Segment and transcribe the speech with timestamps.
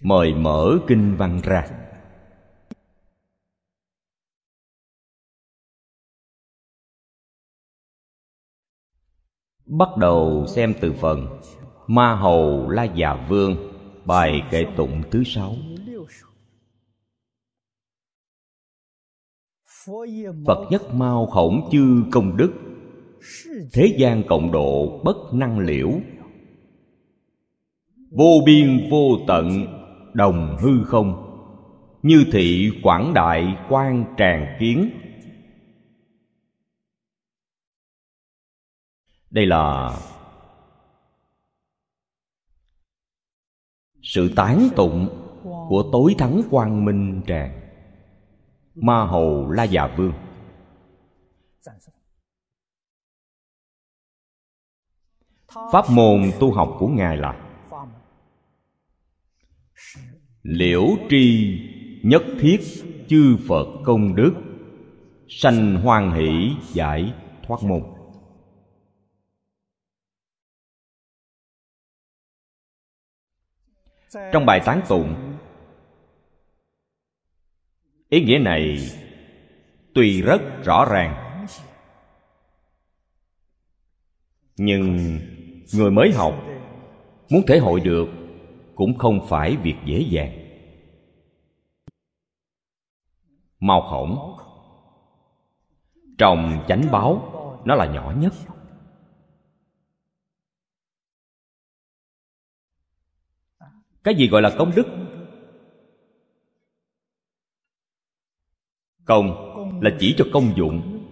[0.00, 1.68] mời mở kinh văn ra.
[9.66, 11.40] Bắt đầu xem từ phần
[11.86, 13.56] ma hầu la già vương,
[14.04, 15.54] bài kệ tụng thứ sáu.
[20.46, 22.52] Phật nhất mau khổng chư công đức,
[23.72, 25.90] thế gian cộng độ bất năng liễu.
[28.10, 29.66] Vô biên vô tận
[30.14, 31.26] đồng hư không?
[32.02, 34.90] Như thị quảng đại quan tràng kiến.
[39.30, 39.90] Đây là
[44.02, 45.08] sự tán tụng
[45.68, 47.60] của tối thắng quang minh tràng,
[48.74, 50.12] ma hầu la già vương.
[55.72, 57.49] Pháp môn tu học của ngài là
[60.42, 61.58] liễu tri
[62.02, 62.60] nhất thiết
[63.08, 64.32] chư phật công đức,
[65.28, 67.12] sanh hoan hỷ giải
[67.46, 67.82] thoát môn.
[74.32, 75.38] Trong bài tán tụng,
[78.08, 78.78] ý nghĩa này
[79.94, 81.46] tuy rất rõ ràng,
[84.56, 84.96] nhưng
[85.74, 86.34] người mới học
[87.30, 88.19] muốn thể hội được
[88.80, 90.32] cũng không phải việc dễ dàng.
[93.58, 94.36] Mao khổng.
[96.18, 97.32] Trong chánh báo,
[97.64, 98.32] nó là nhỏ nhất.
[104.04, 104.86] Cái gì gọi là công đức?
[109.04, 109.26] Công
[109.82, 111.06] là chỉ cho công dụng.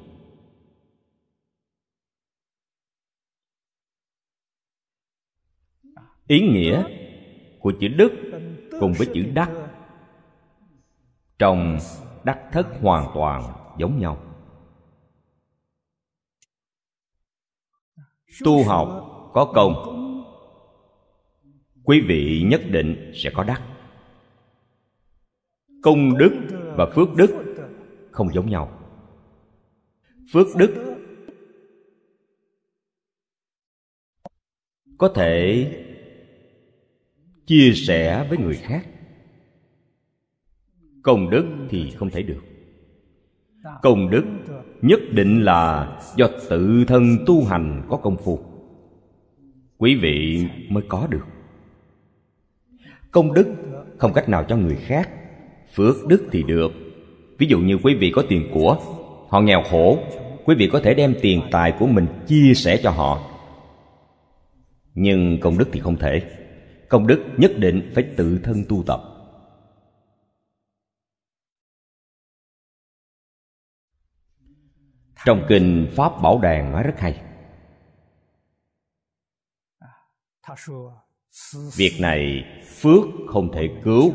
[6.26, 6.97] Ý nghĩa
[7.68, 8.12] của chữ đức
[8.80, 9.50] cùng với chữ đắc.
[11.38, 11.78] Trong
[12.24, 13.42] đắc thất hoàn toàn
[13.78, 14.22] giống nhau.
[18.44, 18.88] Tu học
[19.34, 19.74] có công.
[21.84, 23.62] Quý vị nhất định sẽ có đắc.
[25.82, 26.32] Công đức
[26.76, 27.56] và phước đức
[28.10, 28.80] không giống nhau.
[30.32, 30.96] Phước đức
[34.98, 35.87] có thể
[37.48, 38.86] chia sẻ với người khác.
[41.02, 42.42] Công đức thì không thể được.
[43.82, 44.24] Công đức
[44.82, 48.38] nhất định là do tự thân tu hành có công phu.
[49.78, 51.24] Quý vị mới có được.
[53.10, 53.46] Công đức
[53.98, 55.10] không cách nào cho người khác.
[55.74, 56.72] Phước đức thì được.
[57.38, 58.76] Ví dụ như quý vị có tiền của
[59.28, 59.98] họ nghèo khổ,
[60.44, 63.30] quý vị có thể đem tiền tài của mình chia sẻ cho họ.
[64.94, 66.22] Nhưng công đức thì không thể
[66.88, 69.00] công đức nhất định phải tự thân tu tập.
[75.24, 77.22] Trong kinh pháp bảo đàn nói rất hay.
[81.76, 84.12] Việc này phước không thể cứu.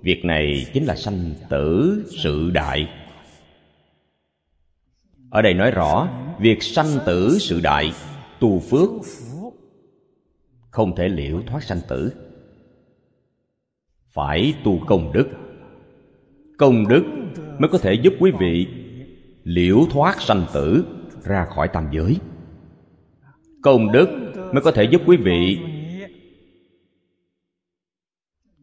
[0.00, 2.88] Việc này chính là sanh tử sự đại.
[5.30, 6.08] Ở đây nói rõ,
[6.40, 7.92] việc sanh tử sự đại,
[8.40, 8.90] tu phước
[10.72, 12.12] không thể liễu thoát sanh tử.
[14.08, 15.28] Phải tu công đức.
[16.58, 17.04] Công đức
[17.58, 18.66] mới có thể giúp quý vị
[19.44, 20.84] liễu thoát sanh tử
[21.24, 22.16] ra khỏi tam giới.
[23.62, 24.08] Công đức
[24.52, 25.58] mới có thể giúp quý vị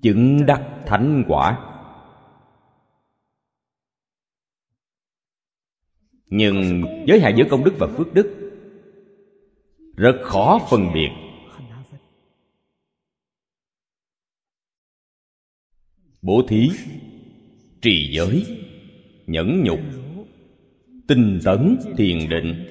[0.01, 1.65] chứng đắc thánh quả.
[6.25, 8.51] Nhưng giới hạn giữa công đức và phước đức,
[9.95, 11.09] rất khó phân biệt
[16.21, 16.69] bố thí,
[17.81, 18.45] trì giới,
[19.27, 19.79] nhẫn nhục,
[21.07, 22.65] tinh tấn thiền định.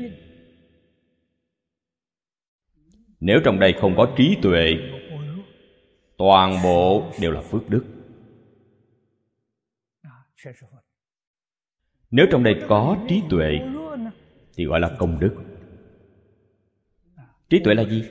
[3.21, 4.77] Nếu trong đây không có trí tuệ,
[6.17, 7.85] toàn bộ đều là phước đức.
[12.11, 13.59] Nếu trong đây có trí tuệ,
[14.55, 15.35] thì gọi là công đức.
[17.51, 18.05] Trí tuệ là gì?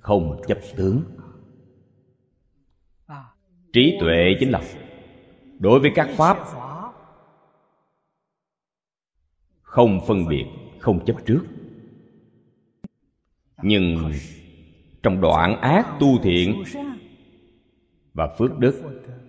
[0.00, 1.02] Không chấp tướng
[3.72, 4.60] trí tuệ chính là
[5.58, 6.38] đối với các pháp,
[9.62, 10.44] không phân biệt,
[10.78, 11.42] không chấp trước.
[13.62, 14.12] Nhưng
[15.02, 16.62] trong đoạn ác tu thiện
[18.14, 18.82] và phước đức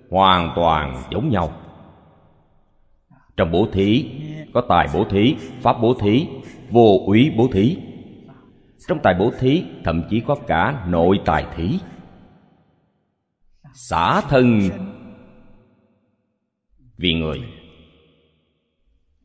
[0.10, 1.54] hoàn toàn giống nhau.
[3.38, 4.06] Trong bố thí,
[4.54, 6.28] có tài bố thí, pháp bố thí,
[6.70, 7.78] vô úy bố thí.
[8.88, 11.80] Trong tài bố thí, thậm chí có cả nội tài thí
[13.74, 14.60] xả thân.
[16.98, 17.40] Vì người.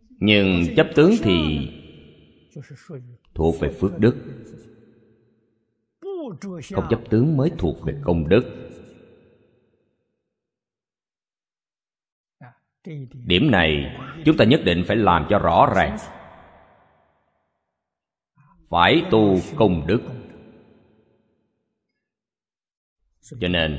[0.09, 1.69] Nhưng chấp tướng thì
[3.35, 4.17] thuộc về phước đức.
[6.75, 8.69] Không chấp tướng mới thuộc về công đức.
[13.27, 15.97] Điểm này chúng ta nhất định phải làm cho rõ ràng.
[18.69, 20.00] Phải tu công đức.
[23.41, 23.79] Cho nên,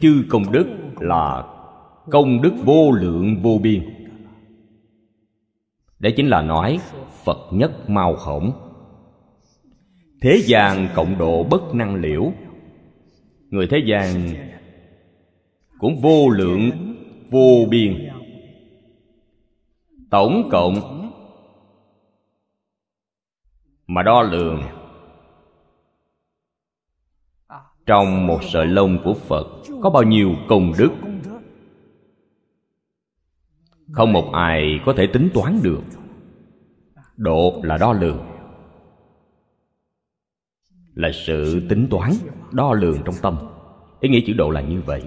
[0.00, 0.66] chư công đức
[1.00, 1.44] là
[2.10, 3.82] công đức vô lượng vô biên.
[5.98, 6.78] Đấy chính là nói
[7.24, 8.52] phật nhất mau khổng
[10.20, 12.32] thế gian cộng độ bất năng liễu.
[13.50, 14.34] Người thế gian
[15.78, 16.70] cũng vô lượng,
[17.30, 18.08] vô biên.
[20.10, 21.10] Tổng cộng
[23.86, 24.62] mà đo lường
[27.86, 29.46] trong một sợi lông của phật
[29.82, 30.90] có bao nhiêu công đức.
[33.92, 35.82] Không một ai có thể tính toán được.
[37.16, 38.26] Độ là đo lường.
[40.94, 42.10] Là sự tính toán,
[42.52, 43.36] đo lường trong tâm.
[44.00, 45.02] Ý nghĩa chữ độ là như vậy.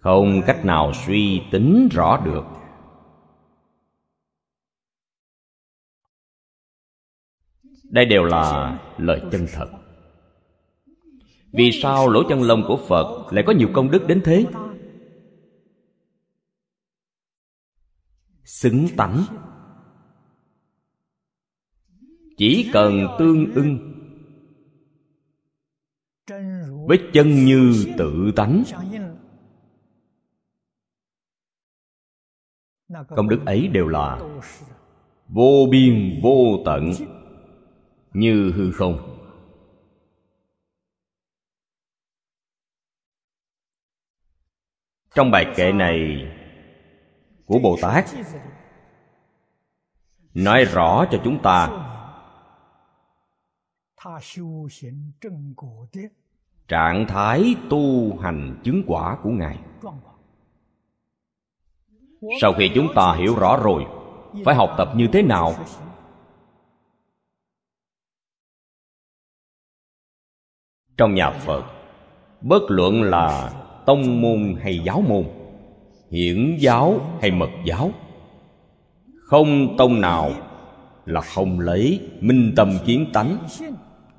[0.00, 2.44] Không cách nào suy tính rõ được.
[7.90, 9.79] Đây đều là lời chân thật
[11.52, 14.46] vì sao lỗ chân lông của phật lại có nhiều công đức đến thế?
[18.44, 19.24] Xứng tánh.
[22.36, 23.86] Chỉ cần tương ưng
[26.88, 28.62] với chân như tự tánh.
[33.16, 34.20] Công đức ấy đều là
[35.28, 36.92] vô biên vô tận
[38.12, 39.19] như hư không.
[45.14, 46.26] Trong bài kệ này
[47.46, 48.04] của bồ tát
[50.34, 51.86] nói rõ cho chúng ta.
[56.68, 59.58] Trạng thái tu hành chứng quả của ngài.
[62.40, 63.86] Sau khi chúng ta hiểu rõ rồi
[64.44, 65.54] phải học tập như thế nào?
[70.96, 71.64] Trong nhà phật
[72.40, 73.52] bất luận là
[73.86, 75.24] tông môn hay giáo môn,
[76.10, 77.92] hiển giáo hay mật giáo.
[79.22, 80.32] Không tông nào
[81.06, 83.38] là không lấy minh tâm kiến tánh,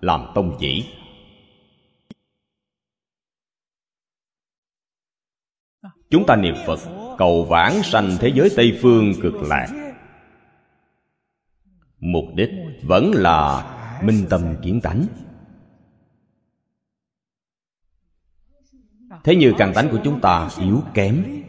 [0.02, 0.86] làm tông chỉ.
[6.10, 6.80] Chúng ta niệm phật,
[7.18, 9.94] cầu vãng sanh thế giới tây phương cực lạc.
[12.00, 12.50] Mục đích
[12.84, 13.68] vẫn là
[14.04, 15.06] minh tâm kiến tánh.
[19.24, 21.44] Thế như càng tánh của chúng ta yếu kém.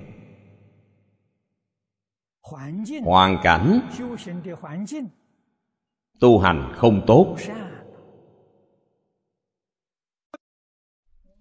[3.05, 3.81] Hoàn cảnh
[6.21, 7.37] tu hành không tốt.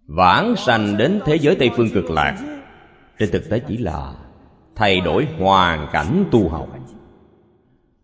[0.08, 2.62] Vãng sanh đến thế giới tây phương cực lạc,
[3.20, 4.16] trên thực tế chỉ là
[4.76, 6.70] thay đổi hoàn cảnh tu học.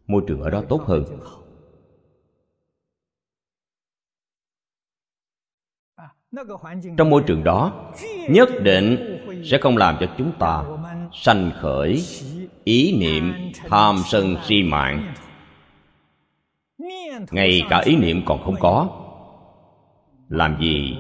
[0.08, 1.04] Môi trường ở đó tốt hơn.
[6.98, 7.92] Trong môi trường đó,
[8.30, 10.64] nhất định sẽ không làm cho chúng ta
[11.14, 12.04] sanh khởi
[12.64, 15.14] ý niệm tham sân si mạng.
[17.32, 19.04] Ngay cả ý niệm còn không có.
[20.30, 20.98] Làm gì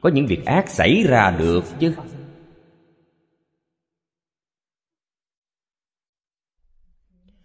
[0.00, 1.94] có những việc ác xảy ra được chứ?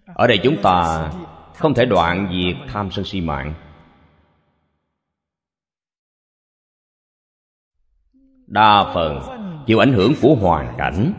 [0.06, 1.12] Ở đây chúng ta
[1.56, 3.54] không thể đoạn diệt tham sân si mạng.
[8.48, 9.20] Đa phần
[9.68, 11.14] chịu ảnh hưởng của hoàn cảnh.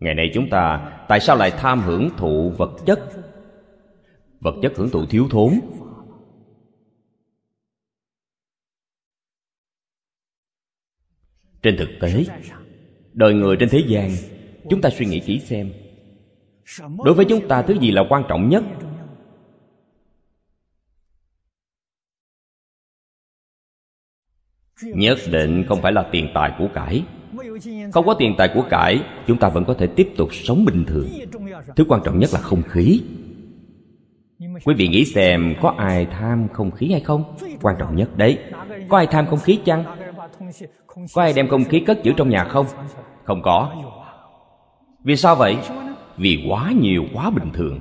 [0.00, 3.00] Ngày nay chúng ta, tại sao lại tham hưởng thụ vật chất?
[4.40, 5.60] Vật chất hưởng thụ thiếu thốn.
[11.62, 12.24] Trên thực tế,
[13.12, 14.10] đời người trên thế gian,
[14.70, 15.72] chúng ta suy nghĩ kỹ xem,
[17.04, 18.64] đối với chúng ta thứ gì là quan trọng nhất?
[24.84, 27.02] Nhất định không phải là tiền tài của cải.
[27.92, 30.84] Không có tiền tài của cải, chúng ta vẫn có thể tiếp tục sống bình
[30.84, 31.08] thường.
[31.76, 33.00] Thứ quan trọng nhất là không khí.
[34.64, 37.24] Quý vị nghĩ xem, có ai tham không khí hay không?
[37.62, 38.38] Quan trọng nhất đấy,
[38.88, 39.84] có ai tham không khí chăng?
[41.14, 42.66] Có ai đem không khí cất giữ trong nhà không?
[43.24, 43.72] Không có.
[45.04, 45.56] Vì sao vậy?
[46.16, 47.80] Vì quá nhiều, quá bình thường.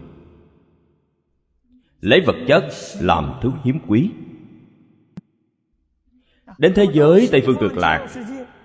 [2.02, 2.64] Lấy vật chất
[3.00, 4.10] làm thứ hiếm quý
[6.58, 8.08] đến thế giới tây phương cực lạc,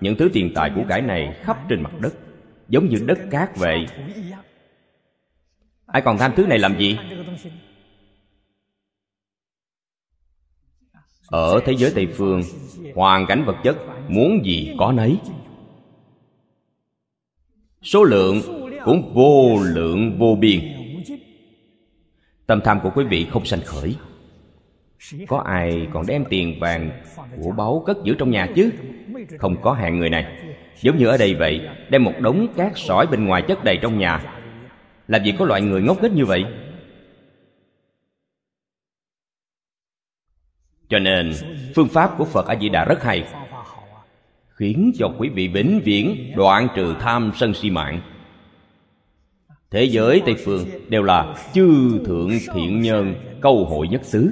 [0.01, 2.13] những thứ tiền tài của cải này khắp trên mặt đất,
[2.69, 3.85] giống như đất cát vậy.
[5.85, 6.97] Ai còn tham thứ này làm gì?
[11.27, 12.41] Ở thế giới tây phương,
[12.95, 13.77] hoàn cảnh vật chất
[14.07, 15.17] muốn gì có nấy.
[17.81, 18.41] Số lượng
[18.85, 20.61] cũng vô lượng vô biên.
[22.47, 23.95] Tâm tham của quý vị không sanh khởi
[25.27, 26.91] có ai còn đem tiền vàng
[27.43, 28.69] của báu cất giữ trong nhà chứ?
[29.37, 30.25] Không có hạng người này.
[30.81, 33.97] Giống như ở đây vậy, đem một đống cát sỏi bên ngoài chất đầy trong
[33.97, 34.21] nhà.
[35.07, 36.45] Làm gì có loại người ngốc nghếch như vậy?
[40.89, 41.33] Cho nên,
[41.75, 43.27] phương pháp của phật a di đà rất hay.
[44.49, 48.01] Khiến cho quý vị vĩnh viễn đoạn trừ tham sân si mạng.
[49.71, 54.31] Thế giới tây phương đều là chư thượng thiện nhân, câu hội nhất xứ.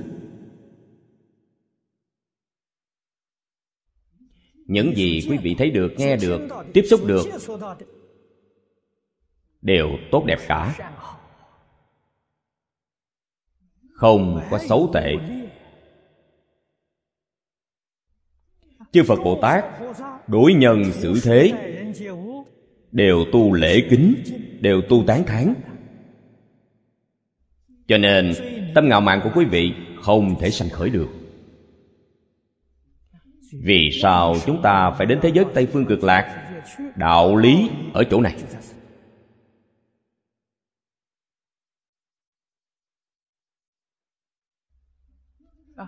[4.68, 6.42] Những gì quý vị thấy được, nghe được,
[6.74, 7.26] tiếp xúc được,
[9.62, 10.92] đều tốt đẹp cả.
[13.94, 15.14] Không có xấu tệ.
[18.92, 19.66] Chư phật bồ tát,
[20.28, 21.54] đối nhân xử thế,
[22.92, 24.16] đều tu lễ kính,
[24.60, 25.54] đều tu tán thán.
[27.88, 28.34] Cho nên,
[28.76, 31.17] tâm ngạo mạn của quý vị không thể sanh khởi được
[33.52, 36.54] vì sao chúng ta phải đến thế giới tây phương cực lạc?
[36.96, 38.36] Đạo lý ở chỗ này.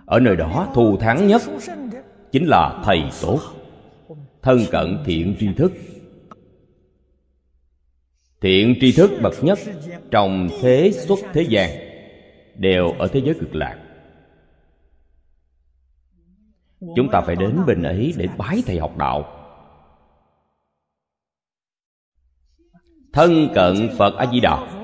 [0.06, 1.42] Ở nơi đó thù thắng nhất
[2.32, 3.40] chính là thầy tốt,
[4.42, 5.72] thân cận thiện tri thức.
[8.40, 9.58] Thiện tri thức bậc nhất
[10.10, 11.70] trong thế xuất thế gian
[12.54, 13.89] đều ở thế giới cực lạc
[16.96, 19.36] chúng ta phải đến bên ấy để bái thầy học đạo.
[23.12, 24.80] Thân cận phật a di đà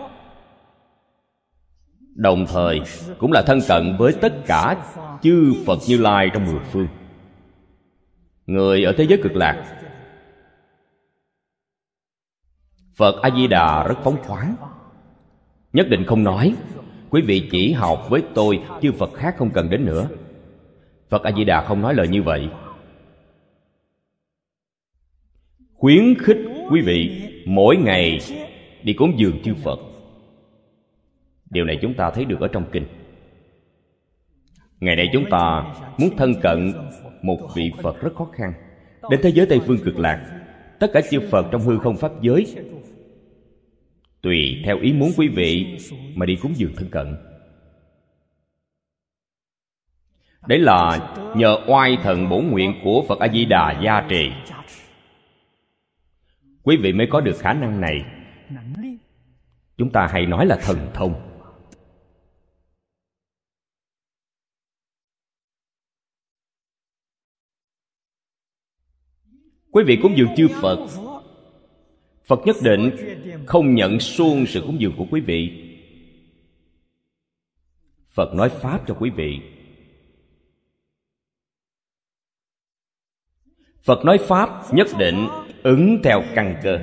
[2.16, 2.80] đồng thời,
[3.18, 4.90] cũng là thân cận với tất cả
[5.22, 6.88] chư phật như lai trong mười phương.
[8.46, 9.80] Người ở thế giới cực lạc,
[12.96, 14.56] phật a di đà rất phóng khoáng.
[15.72, 16.54] Nhất định không nói,
[17.10, 20.08] quý vị chỉ học với tôi, chư phật khác không cần đến nữa
[21.08, 22.48] phật a di đà không nói lời như vậy.
[25.75, 26.38] Khuyến khích
[26.70, 28.18] quý vị mỗi ngày
[28.82, 29.78] đi cúng dường chư phật.
[31.50, 32.86] Điều này chúng ta thấy được ở trong kinh.
[34.80, 36.72] Ngày nay chúng ta muốn thân cận
[37.22, 38.52] một vị phật rất khó khăn.
[39.10, 40.42] Đến thế giới tây phương cực lạc,
[40.80, 42.46] tất cả chư phật trong hư không pháp giới,
[44.22, 45.78] tùy theo ý muốn quý vị
[46.14, 47.16] mà đi cúng dường thân cận.
[50.46, 54.30] Đấy là nhờ oai thần bổn nguyện của phật a di đà gia trì.
[56.62, 58.04] Quý vị mới có được khả năng này.
[59.76, 61.14] Chúng ta hay nói là thần thông.
[69.70, 70.88] Quý vị cúng dường chư phật.
[72.24, 72.90] Phật nhất định
[73.46, 75.62] không nhận xuông sự cúng dường của quý vị.
[78.14, 79.40] Phật nói pháp cho quý vị.
[83.87, 85.28] Phật nói pháp nhất định
[85.62, 86.78] ứng theo căn cơ.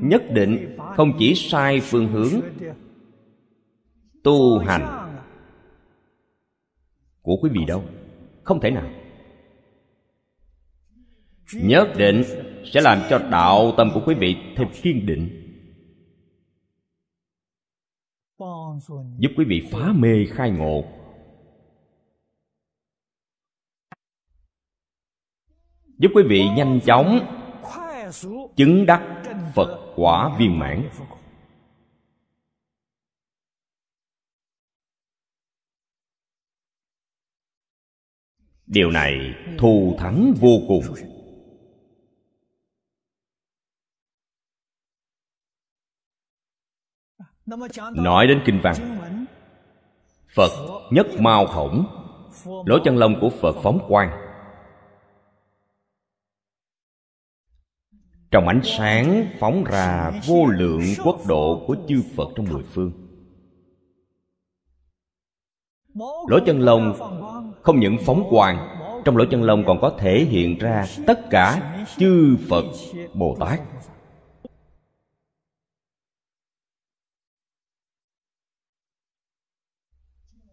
[0.00, 2.40] Nhất định không chỉ sai phương hướng
[4.24, 5.12] tu hành
[7.22, 7.84] của quý vị đâu,
[8.42, 8.90] không thể nào.
[11.52, 12.22] Nhất định
[12.64, 15.42] sẽ làm cho đạo tâm của quý vị thêm kiên định,
[19.18, 20.84] giúp quý vị phá mê khai ngộ
[25.98, 27.18] giúp quý vị nhanh chóng
[28.56, 29.22] chứng đắc
[29.54, 30.88] phật quả viên mãn.
[38.66, 40.82] Điều này thù thắng vô cùng.
[47.94, 48.74] Nói đến kinh văn,
[50.34, 50.50] phật
[50.90, 51.86] nhất mau khổng
[52.66, 54.25] lỗ chân lông của phật phóng quang.
[58.30, 62.92] Trong ánh sáng phóng ra vô lượng quốc độ của chư phật trong mười phương.
[66.28, 66.94] Lỗ chân lông
[67.62, 68.68] không những phóng quang,
[69.04, 72.64] trong lỗ chân lông còn có thể hiện ra tất cả chư phật
[73.14, 73.60] bồ tát.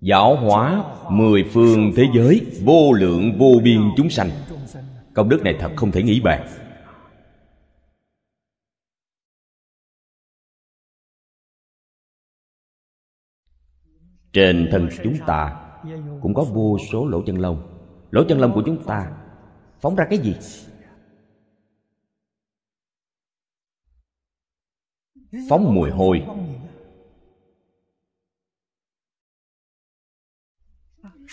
[0.01, 4.29] Giáo hóa mười phương thế giới vô lượng vô biên chúng sanh.
[5.13, 6.47] Công đức này thật không thể nghĩ bàn.
[14.33, 15.59] Trên thân chúng ta
[16.21, 17.69] cũng có vô số lỗ chân lông.
[18.11, 19.11] Lỗ chân lông của chúng ta
[19.81, 20.35] phóng ra cái gì?
[25.49, 26.23] Phóng mùi hôi.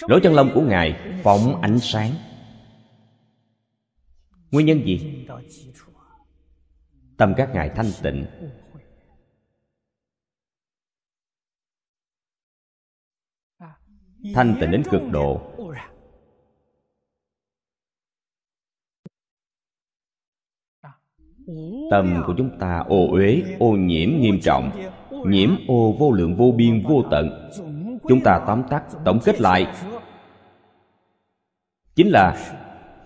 [0.08, 2.10] Lỗ chân lông của ngài phóng ánh sáng.
[4.50, 5.26] Nguyên nhân gì?
[7.16, 8.26] Tâm các ngài thanh tịnh.
[14.34, 15.40] Thanh tịnh đến cực độ.
[21.90, 24.70] Tâm của chúng ta ô uế, ô nhiễm nghiêm trọng,
[25.26, 27.50] nhiễm ô vô lượng vô biên vô tận.
[28.08, 29.66] Chúng ta tóm tắt, tổng kết lại.
[31.94, 32.56] Chính là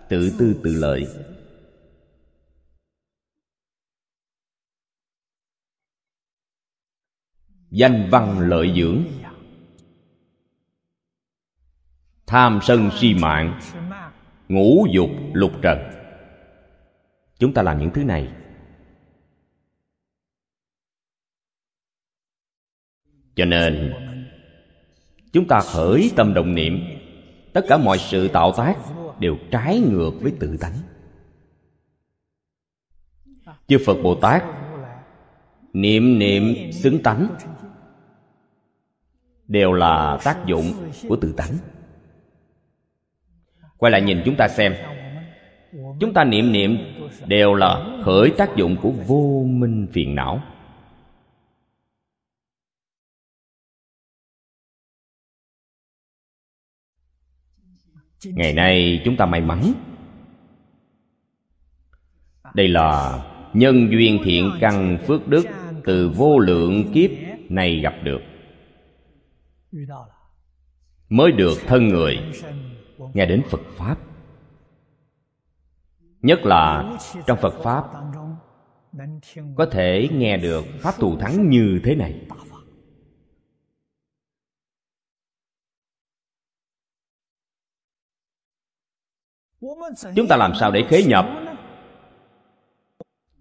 [0.09, 1.07] tự tư tự lợi.
[7.69, 9.03] Danh văn lợi dưỡng
[12.27, 13.59] tham sân si mạng,
[14.49, 15.77] ngũ dục lục trần.
[17.39, 18.31] Chúng ta làm những thứ này.
[23.35, 23.93] Cho nên,
[25.33, 26.79] chúng ta khởi tâm động niệm.
[27.53, 28.75] Tất cả mọi sự tạo tác
[29.19, 30.75] đều trái ngược với tự tánh.
[33.67, 34.43] Chư phật bồ tát,
[35.73, 37.27] niệm niệm xứng tánh,
[39.47, 41.53] đều là tác dụng của tự tánh
[43.77, 44.75] quay lại nhìn chúng ta xem.
[45.99, 46.77] Chúng ta niệm niệm
[47.27, 50.41] đều là khởi tác dụng của vô minh phiền não.
[58.25, 59.73] Ngày nay chúng ta may mắn.
[62.53, 63.19] Đây là
[63.53, 65.45] nhân duyên thiện căn phước đức
[65.83, 67.09] từ vô lượng kiếp
[67.49, 68.21] này gặp được.
[71.09, 72.19] Mới được thân người
[73.13, 73.97] nghe đến phật pháp.
[76.21, 77.83] Nhất là trong phật pháp,
[79.55, 82.25] có thể nghe được pháp thù thắng như thế này.
[90.15, 91.25] Chúng ta làm sao để khế nhập?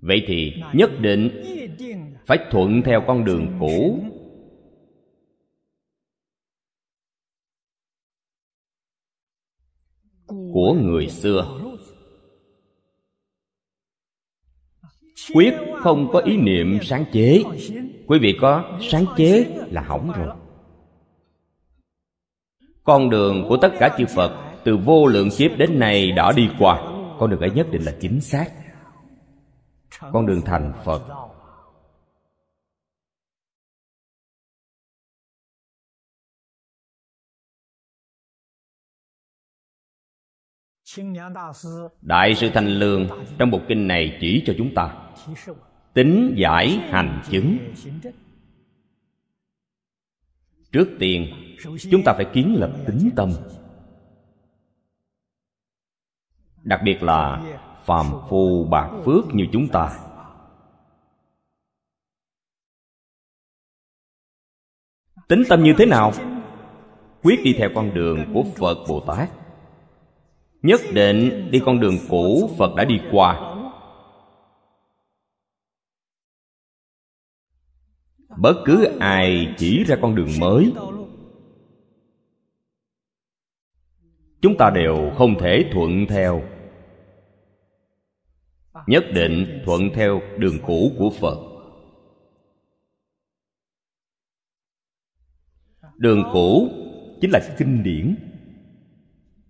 [0.01, 1.43] Vậy thì nhất định
[2.27, 4.05] phải thuận theo con đường cũ.
[10.55, 11.61] Của người xưa.
[15.35, 17.43] Quyết không có ý niệm sáng chế.
[18.07, 20.29] Quý vị có, sáng chế là hỏng rồi.
[22.85, 26.49] Con đường của tất cả chư phật từ vô lượng kiếp đến nay đã đi
[26.59, 26.83] qua.
[27.19, 28.47] Con đường ấy nhất định là chính xác.
[30.12, 31.03] Con đường thành phật
[42.03, 44.97] đại sư thanh lương trong bộ kinh này chỉ cho chúng ta.
[45.95, 47.59] tính giải hành chứng.
[50.73, 51.27] Trước tiên
[51.91, 53.33] chúng ta phải kiến lập tính tâm.
[56.63, 57.43] Đặc biệt là
[57.85, 59.99] phàm phu bạc phước như chúng ta.
[65.29, 66.13] Tính tâm như thế nào?
[67.23, 69.44] Quyết đi theo con đường của phật bồ tát
[70.64, 73.55] nhất định đi con đường cũ phật đã đi qua.
[78.38, 80.72] Bất cứ ai chỉ ra con đường mới,
[84.42, 86.42] chúng ta đều không thể thuận theo.
[88.87, 91.38] Nhất định thuận theo đường cũ của phật.
[95.96, 96.68] Đường cũ
[97.20, 98.34] chính là kinh điển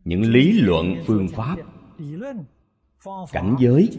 [0.04, 1.56] những lý luận phương pháp,
[3.32, 3.90] cảnh giới.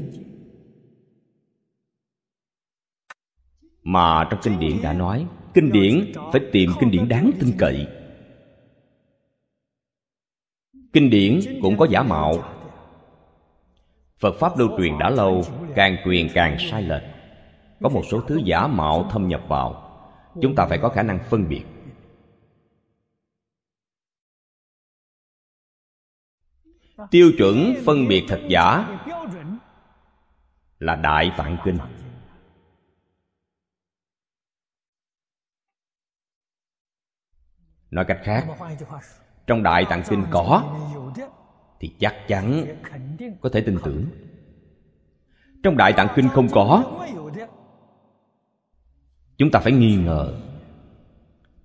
[3.84, 7.88] Mà trong kinh điển đã nói, kinh điển phải tìm kinh điển đáng tin cậy.
[10.94, 12.34] Kinh điển cũng có giả mạo.
[14.20, 15.44] Phật pháp lưu truyền đã lâu,
[15.76, 17.04] càng truyền càng sai lệch.
[17.82, 19.82] Có một số thứ giả mạo thâm nhập vào.
[20.42, 21.64] Chúng ta phải có khả năng phân biệt.
[27.12, 28.98] Tiêu chuẩn phân biệt thật giả
[30.80, 31.78] là đại tạng kinh.
[37.92, 38.48] Nói cách khác,
[39.48, 40.76] trong đại tạng kinh có,
[41.80, 42.66] thì chắc chắn
[43.42, 44.06] có thể tin tưởng.
[45.64, 46.98] Trong đại tạng kinh không có,
[49.38, 50.42] chúng ta phải nghi ngờ,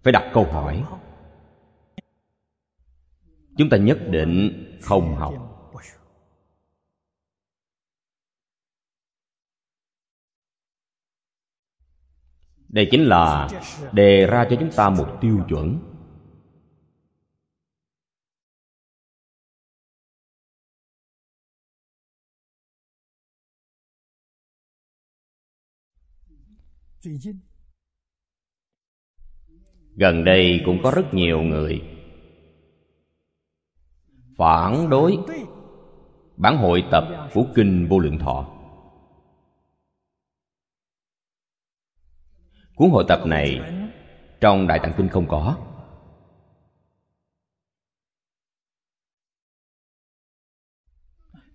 [0.02, 0.84] phải đặt câu hỏi.
[3.56, 5.34] Chúng ta nhất định không học.
[12.68, 13.48] Đây chính là
[13.92, 15.90] đề ra cho chúng ta một tiêu chuẩn.
[29.96, 31.99] Gần đây cũng có rất nhiều người
[34.40, 35.18] phản đối.
[36.36, 38.46] Bản hội tập của kinh vô lượng thọ.
[42.74, 43.60] Cuốn hội tập này
[44.40, 45.56] trong đại tạng kinh không có.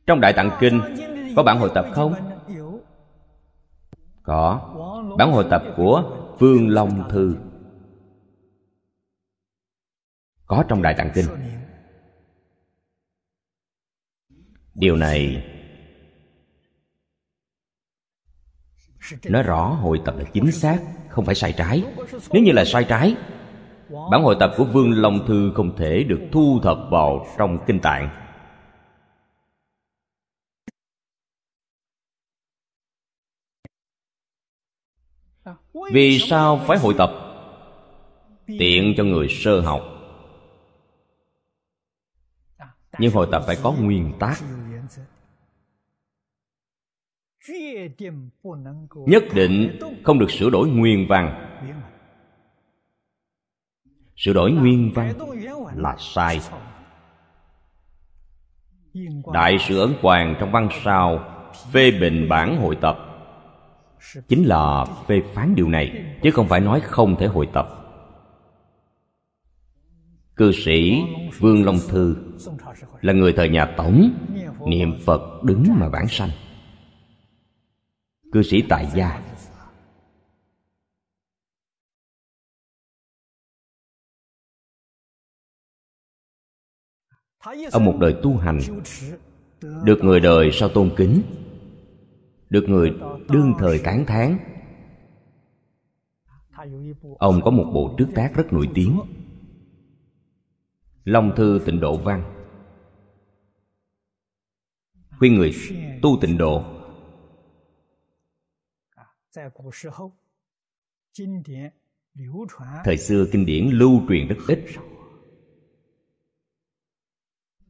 [0.07, 0.81] Trong đại tạng kinh
[1.35, 2.13] có bản hội tập không?
[4.23, 4.73] Có.
[5.17, 7.35] Bản hội tập của phương long thư.
[10.45, 11.25] Có trong đại tạng kinh.
[14.75, 15.51] Điều này
[19.23, 21.83] nói rõ hội tập là chính xác, không phải sai trái.
[22.31, 23.15] Nếu như là sai trái,
[24.11, 27.79] bản hội tập của vương long thư không thể được thu thập vào trong kinh
[27.79, 28.09] tạng.
[35.91, 37.11] Vì sao phải hội tập?
[38.59, 39.94] Tiện cho người sơ học
[42.99, 44.37] nhưng hội tập phải có nguyên tắc.
[48.93, 51.51] Nhất định không được sửa đổi nguyên văn.
[54.15, 55.13] Sửa đổi nguyên văn
[55.75, 56.39] là sai.
[59.33, 61.31] Đại sư ấn hoàng trong văn sao
[61.71, 62.97] phê bình bản hội tập.
[64.27, 67.67] Chính là phê phán điều này, chứ không phải nói không thể hội tập.
[70.35, 71.03] Cư sĩ
[71.39, 72.24] vương long thư
[73.01, 74.09] là người thời nhà tống
[74.67, 76.29] niệm phật đứng mà bản sanh.
[78.31, 79.21] Cư sĩ tại gia.
[87.71, 88.59] Ông một đời tu hành
[89.83, 91.21] được người đời sao tôn kính
[92.49, 92.93] được người
[93.29, 94.37] đương thời tán thán.
[97.17, 98.99] Ông có một bộ trước tác rất nổi tiếng
[101.05, 102.35] long thư tịnh độ văn
[105.17, 105.51] khuyên người
[106.01, 106.63] tu tịnh độ.
[112.83, 114.65] Thời xưa kinh điển lưu truyền rất ít.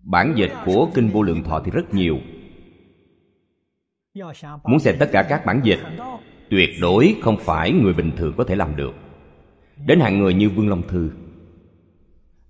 [0.01, 2.17] Bản dịch của kinh vô lượng thọ thì rất nhiều.
[4.63, 5.79] Muốn xem tất cả các bản dịch,
[6.49, 8.93] tuyệt đối không phải người bình thường có thể làm được.
[9.85, 11.24] Đến hạng người như vương long thư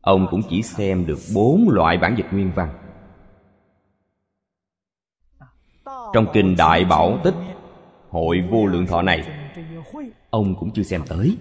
[0.05, 2.69] ông cũng chỉ xem được bốn loại bản dịch nguyên văn.
[6.13, 7.33] Trong kinh đại bảo tích,
[8.09, 9.27] hội vô lượng thọ này,
[10.29, 11.37] ông cũng chưa xem tới.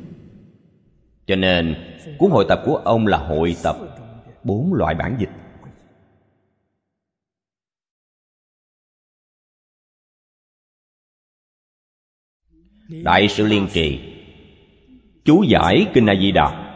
[1.27, 1.75] Cho nên,
[2.19, 3.77] cuốn hội tập của ông là hội tập
[4.45, 5.31] bốn loại bản dịch.
[13.03, 14.01] Đại sư liên trì,
[15.25, 16.74] chú giải kinh a di đà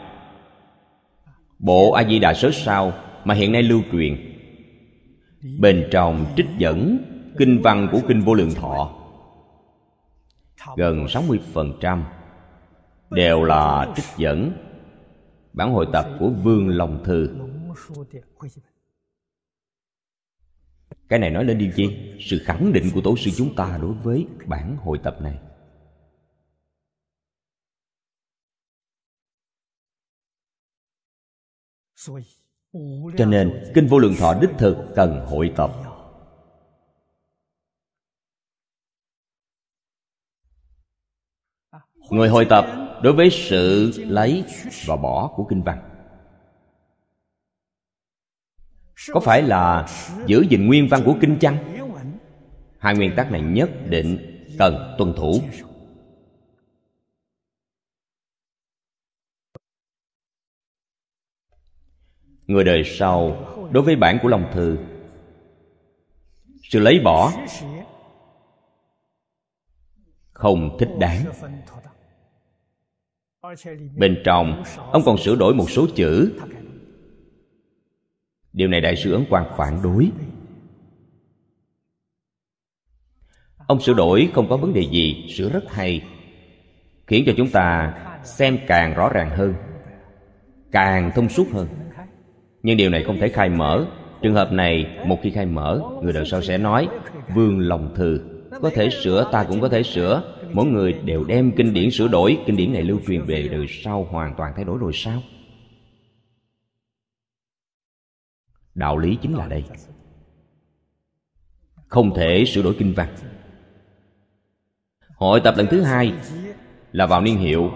[1.58, 2.92] bộ a di đà sớ sao
[3.24, 4.16] mà hiện nay lưu truyền
[5.58, 6.98] bên trong trích dẫn
[7.38, 8.94] kinh văn của kinh vô lượng thọ,
[10.76, 12.02] gần 60%
[13.10, 14.52] đều là trích dẫn,
[15.52, 17.28] bản hội tập của Vương Long Thư.
[21.08, 22.16] Cái này nói lên điều chi?
[22.20, 25.38] Sự khẳng định của tổ sư chúng ta đối với bản hội tập này.
[33.18, 35.70] Cho nên Kinh Vô Lượng Thọ đích thực cần hội tập.
[42.10, 42.66] Người hội tập
[43.02, 44.44] đối với sự lấy
[44.86, 45.78] và bỏ của kinh văn.
[49.12, 49.86] Có phải là
[50.26, 51.76] giữ gìn nguyên văn của kinh chăng?
[52.78, 54.18] Hai nguyên tắc này nhất định
[54.58, 55.40] cần tuân thủ
[62.48, 64.78] người đời sau đối với bản của lòng thư.
[66.62, 67.32] Sự lấy bỏ
[70.32, 71.24] không thích đáng.
[73.96, 76.32] Bên trong, ông còn sửa đổi một số chữ.
[78.52, 80.10] Điều này đại sư ấn quang phản đối.
[83.66, 86.04] Ông sửa đổi không có vấn đề gì, sửa rất hay,
[87.06, 89.54] khiến cho chúng ta xem càng rõ ràng hơn,
[90.72, 91.68] càng thông suốt hơn
[92.62, 93.86] nhưng điều này không thể khai mở.
[94.22, 96.88] Trường hợp này, một khi khai mở, người đời sau sẽ nói,
[97.34, 98.20] vương lòng thư
[98.62, 100.34] có thể sửa, ta cũng có thể sửa.
[100.52, 102.38] Mỗi người đều đem kinh điển sửa đổi.
[102.46, 105.22] Kinh điển này lưu truyền về đời sau hoàn toàn thay đổi rồi sao?
[108.74, 109.64] Đạo lý chính là đây.
[111.88, 113.08] Không thể sửa đổi kinh văn.
[115.16, 116.12] Hội tập lần thứ hai
[116.92, 117.70] là vào niên hiệu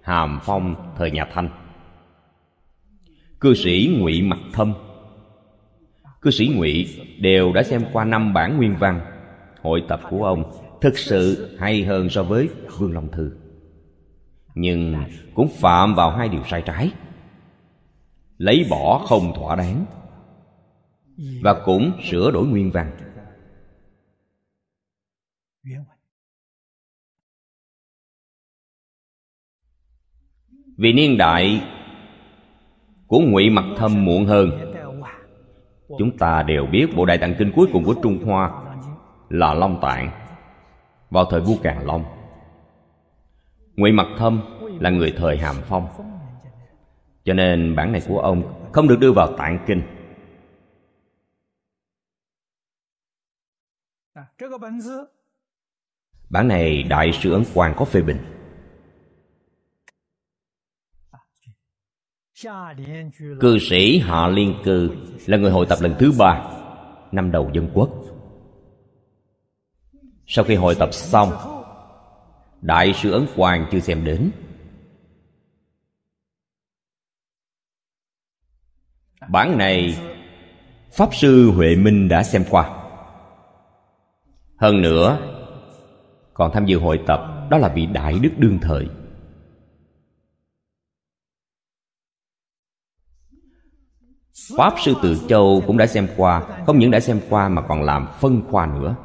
[0.00, 1.61] hàm phong thời nhà thanh
[3.42, 4.74] cư sĩ ngụy mặt thâm.
[6.20, 9.00] Cư sĩ ngụy đều đã xem qua năm bản nguyên văn
[9.62, 13.32] hội tập của ông, thực sự hay hơn so với vương long thư.
[14.54, 16.92] Nhưng cũng phạm vào hai điều sai trái.
[18.36, 19.84] Lấy bỏ không thỏa đáng
[21.42, 22.92] và cũng sửa đổi nguyên văn.
[30.76, 31.62] Vì niên đại
[33.12, 34.50] của ngụy mặt thâm muộn hơn.
[35.98, 38.50] Chúng ta đều biết bộ đại tạng kinh cuối cùng của trung hoa
[39.28, 40.10] là long tạng,
[41.10, 42.04] vào thời vua càn long.
[43.76, 44.42] Ngụy mặt thâm
[44.80, 45.88] là người thời hàm phong,
[47.24, 49.82] cho nên bản này của ông không được đưa vào tạng kinh.
[56.30, 58.18] Bản này đại sư ấn quang có phê bình.
[63.40, 64.90] Cư sĩ hạ liên cư
[65.26, 66.44] là người hội tập lần thứ ba
[67.12, 67.90] năm đầu dân quốc.
[70.26, 71.32] Sau khi hội tập xong,
[72.60, 74.30] đại sư ấn quang chưa xem đến.
[79.28, 79.98] Bản này,
[80.92, 82.84] pháp sư huệ minh đã xem qua.
[84.56, 85.18] Hơn nữa,
[86.34, 88.88] còn tham dự hội tập đó là vị đại đức đương thời.
[94.56, 97.82] Pháp Sư Từ Châu cũng đã xem qua, Không những đã xem qua mà còn
[97.82, 98.96] làm phân khoa nữa.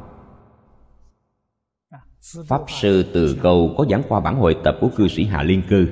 [2.47, 5.61] Pháp Sư Từ Cầu có giảng qua bản hội tập của cư sĩ Hạ Liên
[5.69, 5.87] Cư.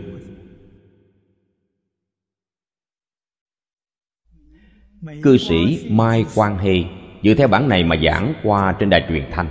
[5.24, 6.84] Cư sĩ Mai Quang Hê
[7.24, 9.50] Dựa theo bản này mà giảng qua trên đài truyền thanh.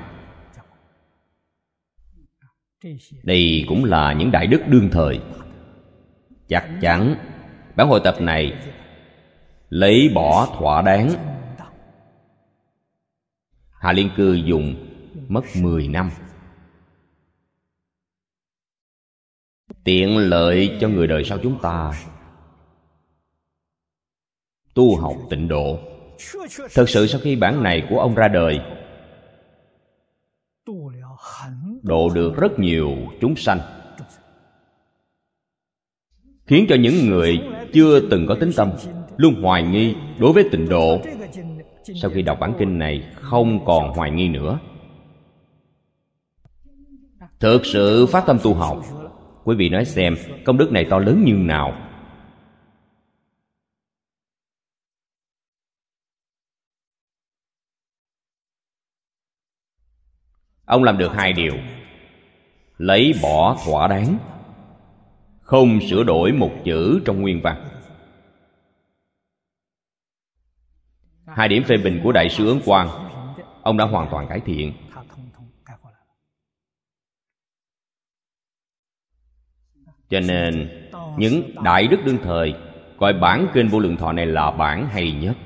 [3.22, 5.20] Đây cũng là những đại đức đương thời.
[6.48, 7.16] Chắc chắn,
[7.76, 8.52] Bản hội tập này
[9.68, 11.10] lấy bỏ thỏa đáng.
[13.70, 14.74] Hà Liên Cư dùng
[15.28, 16.10] mất 10 năm.
[19.84, 21.92] Tiện lợi cho người đời sau chúng ta.
[24.74, 25.78] Tu học tịnh độ.
[26.74, 28.60] Thật sự sau khi bản này của ông ra đời,
[31.82, 33.60] Độ được rất nhiều chúng sanh.
[36.46, 37.38] Khiến cho những người
[37.72, 38.70] chưa từng có tính tâm
[39.16, 41.00] luôn hoài nghi đối với tịnh độ.
[42.02, 44.58] Sau khi đọc bản kinh này, không còn hoài nghi nữa.
[47.40, 48.82] Thực sự phát tâm tu học.
[49.44, 51.84] Quý vị nói xem, công đức này to lớn như nào?
[60.64, 61.54] Ông làm được hai điều.
[62.78, 64.18] Lấy bỏ thỏa đáng.
[65.40, 67.73] Không sửa đổi một chữ trong nguyên văn.
[71.34, 72.88] hai điểm phê bình của đại sứ ấn quang,
[73.62, 74.72] ông đã hoàn toàn cải thiện.
[80.08, 80.70] Cho nên,
[81.18, 82.54] những đại đức đương thời
[82.98, 85.36] coi bản kinh vô lượng thọ này là bản hay nhất.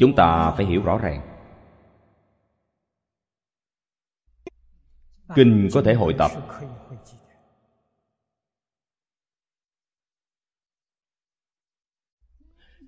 [0.00, 1.26] Chúng ta phải hiểu rõ ràng.
[5.34, 6.30] Kinh có thể hội tập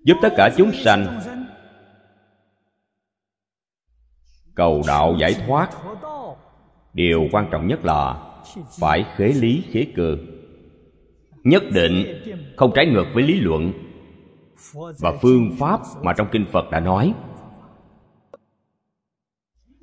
[0.04, 1.20] giúp tất cả chúng sanh.
[4.54, 5.70] Cầu đạo giải thoát.
[6.92, 8.32] Điều quan trọng nhất là
[8.80, 10.16] phải khế lý, khế cơ.
[11.44, 12.22] Nhất định
[12.56, 13.72] không trái ngược với lý luận
[14.74, 17.14] và phương pháp mà trong kinh phật đã nói.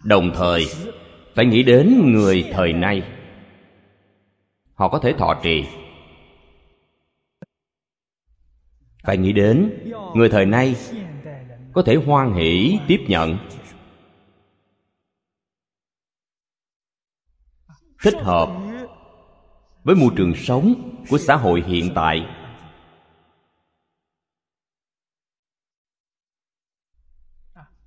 [0.03, 0.65] Đồng thời,
[1.35, 3.03] phải nghĩ đến người thời nay.
[4.73, 5.65] Họ có thể thọ trì
[9.03, 10.75] Phải nghĩ đến người thời nay
[11.73, 13.37] có thể hoan hỷ tiếp nhận.
[18.03, 18.49] Thích hợp
[19.83, 20.73] với môi trường sống
[21.09, 22.25] của xã hội hiện tại.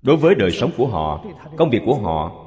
[0.01, 1.25] Đối với đời sống của họ,
[1.57, 2.43] công việc của họ,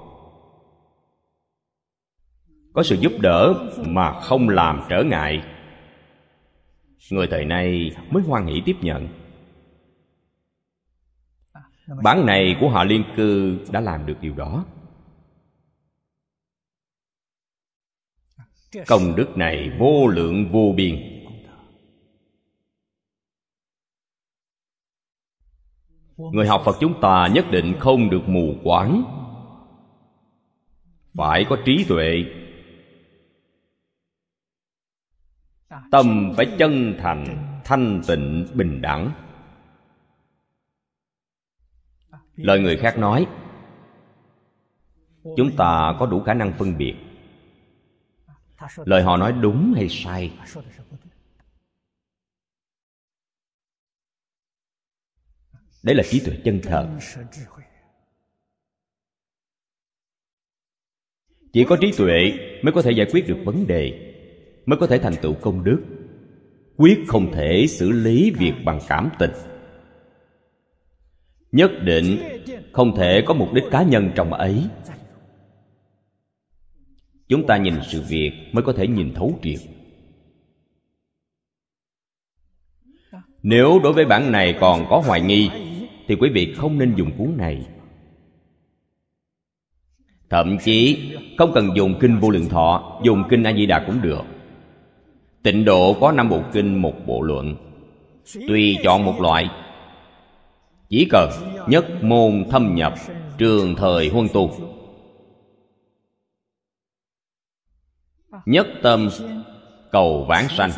[2.72, 3.55] có sự giúp đỡ
[3.87, 5.56] mà không làm trở ngại
[7.11, 9.09] người thời nay mới hoan hỷ tiếp nhận.
[12.03, 14.64] Bản này của họ liên cư đã làm được điều đó.
[18.87, 21.16] Công đức này vô lượng vô biên.
[26.16, 29.03] Người học phật chúng ta nhất định không được mù quáng.
[31.14, 32.25] Phải có trí tuệ
[35.90, 37.24] tâm phải chân thành,
[37.64, 39.12] thanh tịnh, bình đẳng.
[42.37, 43.26] Lời người khác nói,
[45.37, 46.94] chúng ta có đủ khả năng phân biệt.
[48.76, 50.38] Lời họ nói đúng hay sai?
[55.83, 56.98] Đấy là trí tuệ chân thật.
[61.52, 64.06] Chỉ có trí tuệ mới có thể giải quyết được vấn đề
[64.66, 65.83] mới có thể thành tựu công đức.
[66.76, 69.31] Quyết không thể xử lý việc bằng cảm tình.
[71.52, 72.18] Nhất định
[72.72, 74.64] không thể có mục đích cá nhân trong ấy.
[77.29, 79.61] Chúng ta nhìn sự việc mới có thể nhìn thấu triệt.
[83.42, 85.50] Nếu đối với bản này còn có hoài nghi,
[86.07, 87.66] thì quý vị không nên dùng cuốn này.
[90.31, 94.02] Thậm chí, không cần dùng kinh vô lượng thọ, dùng kinh a di đà cũng
[94.02, 94.22] được
[95.46, 97.56] tịnh độ có năm bộ kinh, một bộ luận.
[98.48, 99.48] Tùy chọn một loại,
[100.88, 101.30] chỉ cần
[101.68, 102.94] nhất môn thâm nhập,
[103.38, 104.50] trường thời huân tu.
[108.46, 109.09] Nhất tâm,
[109.92, 110.70] cầu vãng sanh,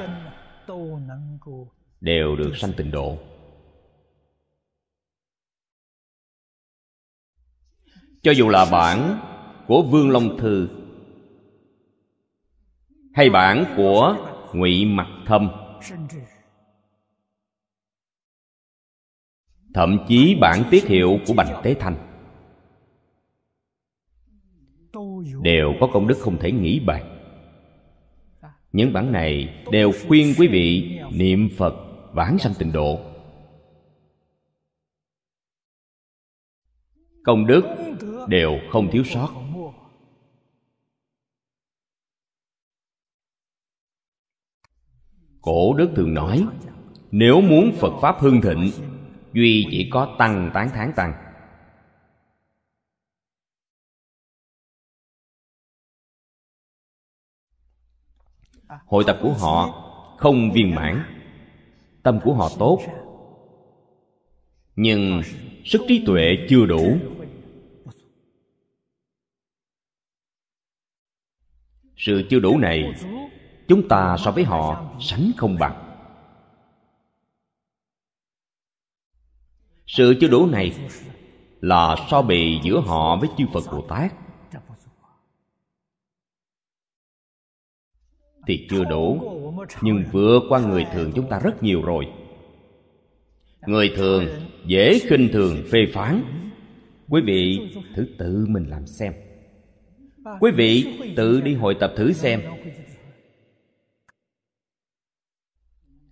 [2.00, 3.18] đều được sanh tịnh độ.
[8.22, 9.20] Cho dù là bản
[9.66, 10.68] của vương long thư
[13.14, 15.51] hay bản của ngụy mặc thâm.
[19.75, 22.09] Thậm chí bản tiết hiệu của bành tế thanh
[25.43, 27.15] đều có công đức không thể nghĩ bàn.
[28.73, 31.75] Những bản này đều khuyên quý vị niệm phật
[32.13, 32.99] vãng sanh tịnh độ.
[37.25, 37.63] Công đức
[38.29, 39.48] đều không thiếu sót.
[45.40, 46.46] Cổ đức thường nói,
[47.11, 48.70] nếu muốn phật pháp hưng thịnh,
[49.33, 51.12] duy chỉ có tăng tán tháng tăng.
[58.87, 59.85] Hội tập của họ
[60.18, 61.03] không viên mãn,
[62.03, 62.81] tâm của họ tốt.
[64.77, 65.22] Nhưng
[65.64, 66.96] sức trí tuệ chưa đủ.
[71.96, 72.94] Sự chưa đủ này
[73.68, 75.85] chúng ta so với họ sánh không bằng.
[79.87, 80.72] Sự chưa đủ này
[81.61, 84.12] là so bì giữa họ với chư phật bồ tát.
[88.46, 89.20] Thì chưa đủ,
[89.83, 92.07] nhưng vượt qua người thường chúng ta rất nhiều rồi.
[93.66, 94.26] Người thường
[94.66, 96.24] dễ khinh thường, phê phán.
[97.09, 99.12] Quý vị thử tự mình làm xem.
[100.40, 102.40] Quý vị tự đi hội tập thử xem.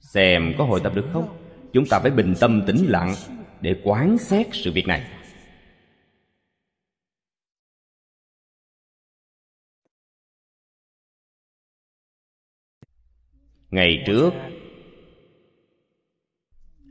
[0.06, 1.38] Xem có hội tập được không?
[1.72, 3.14] Chúng ta phải bình tâm tĩnh lặng
[3.60, 5.10] để quán xét sự việc này.
[13.70, 14.30] Ngày trước,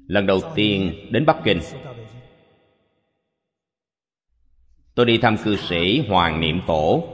[0.07, 1.59] lần đầu tiên đến bắc kinh,
[4.95, 7.07] tôi đi thăm cư sĩ hoàng niệm tổ.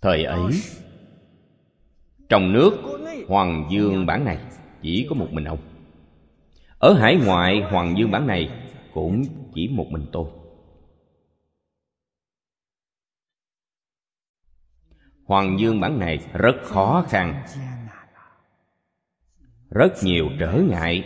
[0.00, 0.52] Thời ấy
[2.32, 2.72] trong nước,
[3.28, 4.38] hoàng dương bản này,
[4.82, 5.58] chỉ có một mình ông.
[6.78, 8.50] Ở hải ngoại, hoàng dương bản này
[8.94, 9.22] cũng
[9.54, 10.30] chỉ một mình tôi.
[15.24, 17.44] Hoàng dương bản này rất khó khăn.
[19.70, 21.04] Rất nhiều trở ngại.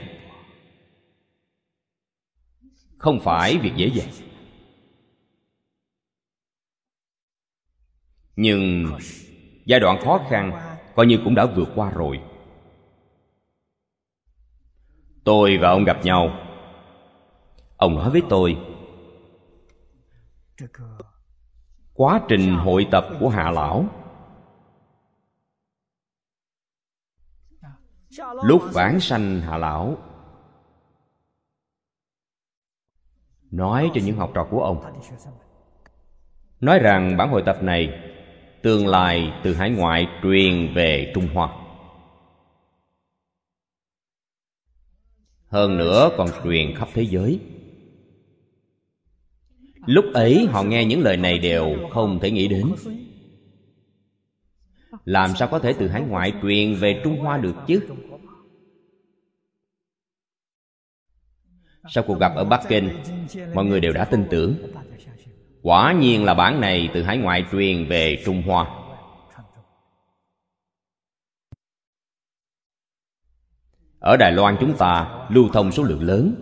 [2.98, 4.10] Không phải việc dễ dàng.
[8.36, 8.86] Nhưng
[9.64, 10.65] giai đoạn khó khăn
[10.96, 12.22] coi như cũng đã vượt qua rồi.
[15.24, 16.30] Tôi và ông gặp nhau.
[17.76, 18.56] Ông nói với tôi,
[21.94, 23.84] quá trình hội tập của hạ lão.
[28.44, 29.96] Lúc vãng sanh, hạ lão
[33.50, 35.00] nói cho những học trò của ông,
[36.60, 38.05] nói rằng bản hội tập này
[38.66, 41.48] tương lai từ hải ngoại truyền về trung hoa.
[45.46, 47.40] Hơn nữa còn truyền khắp thế giới.
[49.86, 52.74] Lúc ấy họ nghe những lời này đều không thể nghĩ đến.
[55.04, 57.80] Làm sao có thể từ hải ngoại truyền về trung hoa được chứ?
[61.88, 62.90] Sau cuộc gặp ở bắc kinh,
[63.54, 64.54] mọi người đều đã tin tưởng
[65.66, 68.66] quả nhiên là bản này từ hải ngoại truyền về trung hoa.
[73.98, 76.34] Ở đài loan chúng ta, lưu thông số lượng lớn,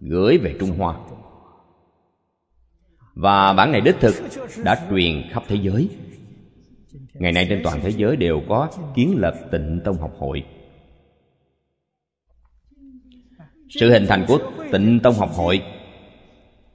[0.00, 0.96] gửi về trung hoa.
[3.14, 4.14] Và bản này đích thực
[4.64, 5.88] đã truyền khắp thế giới.
[7.14, 10.44] Ngày nay trên toàn thế giới đều có kiến lập tịnh tông học hội.
[13.68, 14.38] Sự hình thành của
[14.72, 15.62] tịnh tông học hội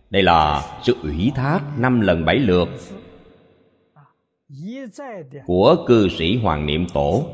[0.09, 2.69] đây là sự ủy thác năm lần bảy lượt
[5.45, 7.33] của cư sĩ hoàng niệm tổ.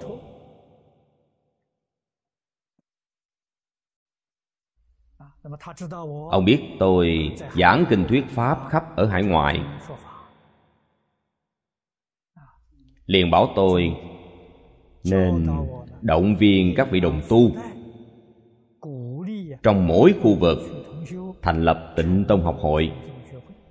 [6.30, 9.62] Ông biết tôi giảng kinh thuyết pháp khắp ở hải ngoại.
[13.06, 13.96] Liền bảo tôi
[15.04, 15.48] nên
[16.02, 17.52] động viên các vị đồng tu
[19.64, 20.58] trong mỗi khu vực
[21.44, 22.92] thành lập tịnh tông học hội,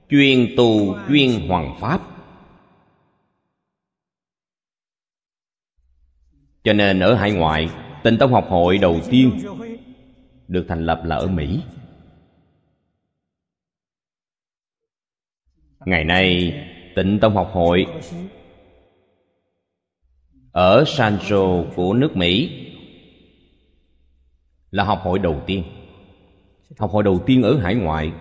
[0.09, 2.01] chuyên tu chuyên hoàng pháp.
[6.65, 7.69] Cho nên ở hải ngoại,
[8.05, 9.39] tịnh tông học hội đầu tiên
[10.49, 11.61] được thành lập là ở mỹ.
[15.87, 16.55] Ngày nay,
[16.97, 17.87] tịnh tông học hội
[20.53, 22.67] ở Sancho của nước mỹ
[24.71, 25.82] là học hội đầu tiên
[26.79, 28.13] học hỏi đầu tiên ở hải ngoại.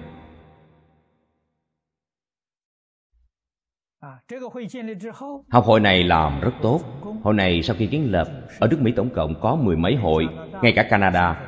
[5.50, 6.82] Học hội này làm rất tốt.
[7.24, 8.28] Hội này sau khi kiến lập
[8.60, 10.28] Ở nước Mỹ tổng cộng có mười mấy hội
[10.62, 11.48] Ngay cả Canada.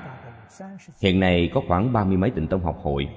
[1.01, 3.07] Hiện nay có khoảng ba mươi mấy tỉnh tông học hội.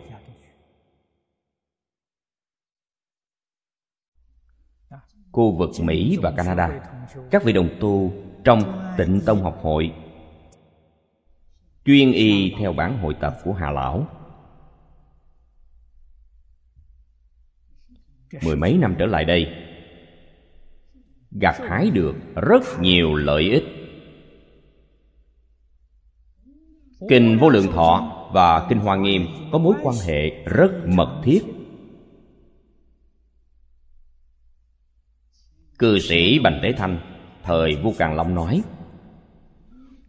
[5.33, 6.71] Khu vực Mỹ và Canada.
[7.31, 8.13] Các vị đồng tu
[8.45, 8.61] trong
[8.99, 9.93] tịnh tông học hội
[11.87, 14.07] chuyên y theo bản hội tập của hà lão.
[18.43, 19.47] Mười mấy năm trở lại đây,
[21.31, 23.65] gặt hái được rất nhiều lợi ích.
[27.09, 31.43] Kinh vô lượng thọ và kinh hoa nghiêm có mối quan hệ rất mật thiết.
[35.79, 36.99] Cư sĩ bành tế thanh,
[37.43, 38.63] thời vua càn long nói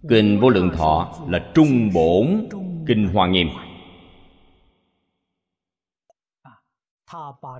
[0.09, 2.47] kinh vô lượng thọ là trung bổn
[2.87, 3.47] kinh hoa nghiêm.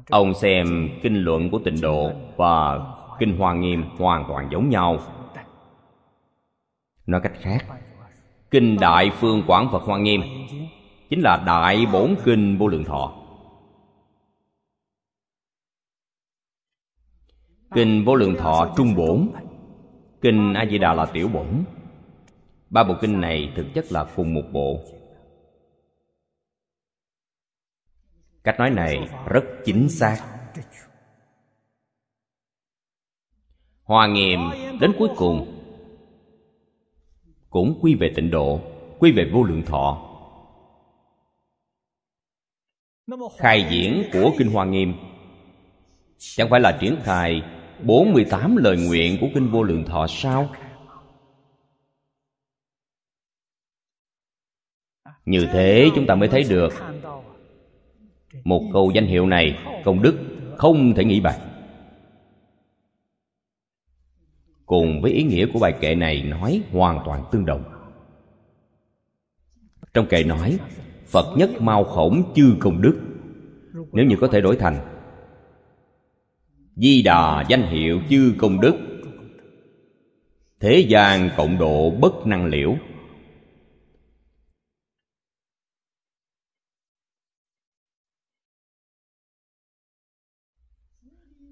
[0.09, 2.79] Ông xem kinh luận của tịnh độ và
[3.19, 4.97] kinh hoa nghiêm hoàn toàn giống nhau.
[7.05, 7.65] Nói cách khác,
[8.51, 10.21] kinh đại phương quảng phật hoa nghiêm
[11.09, 13.13] chính là đại bổn kinh vô lượng thọ.
[17.75, 19.29] Kinh vô lượng thọ trung bổn,
[20.21, 21.63] kinh a di đà là tiểu bổn.
[22.69, 24.79] Ba bộ kinh này thực chất là cùng một bộ.
[28.43, 30.17] Cách nói này rất chính xác.
[33.83, 34.39] Hòa nghiêm
[34.81, 35.53] đến cuối cùng
[37.49, 38.61] cũng quy về tịnh độ,
[38.99, 40.03] quy về vô lượng thọ.
[43.37, 44.93] Khai diễn của Kinh Hoa Nghiêm
[46.17, 47.41] Chẳng phải là triển khai
[47.83, 50.49] 48 lời nguyện của Kinh Vô Lượng Thọ sao?
[55.27, 56.73] như thế chúng ta mới thấy được
[58.43, 60.15] một câu danh hiệu này, công đức
[60.57, 61.39] không thể nghĩ bàn.
[64.65, 67.63] Cùng với ý nghĩa của bài kệ này nói hoàn toàn tương đồng.
[69.93, 70.59] Trong kệ nói,
[71.07, 72.99] phật nhất mau khổng chư công đức.
[73.91, 74.77] Nếu như có thể đổi thành,
[76.75, 78.75] di đà danh hiệu chư công đức,
[80.59, 82.75] thế gian cộng độ bất năng liễu.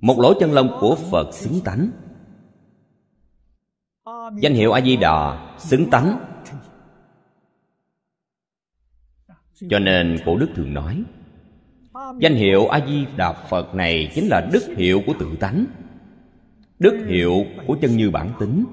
[0.06, 1.90] Một lỗ chân lông của Phật xứng tánh.
[4.42, 6.20] Danh hiệu A-di-đà xứng tánh.
[9.70, 11.04] Cho nên cổ đức thường nói,
[12.20, 15.66] danh hiệu a di đà phật này chính là đức hiệu của tự tánh,
[16.80, 17.34] đức hiệu
[17.68, 18.66] của chân như bản tính.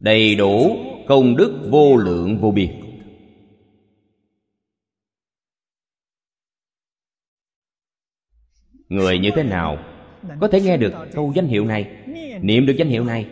[0.00, 0.76] Đầy đủ
[1.08, 2.89] công đức vô lượng vô biên.
[8.90, 9.78] Người như thế nào
[10.40, 12.04] có thể nghe được câu danh hiệu này,
[12.42, 13.28] niệm được danh hiệu này?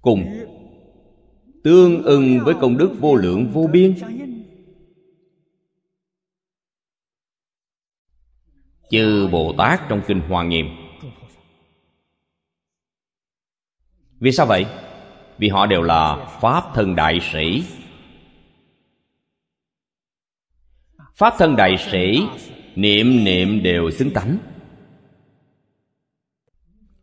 [0.00, 0.46] Cùng
[1.64, 3.94] tương ưng với công đức vô lượng vô biên.
[8.90, 10.66] Chư bồ tát trong kinh hoa nghiêm.
[14.20, 14.66] Vì sao vậy?
[15.38, 17.64] Vì họ đều là pháp thân đại sĩ.
[21.18, 22.22] Pháp thân đại sĩ,
[22.76, 24.38] niệm niệm đều xứng tánh.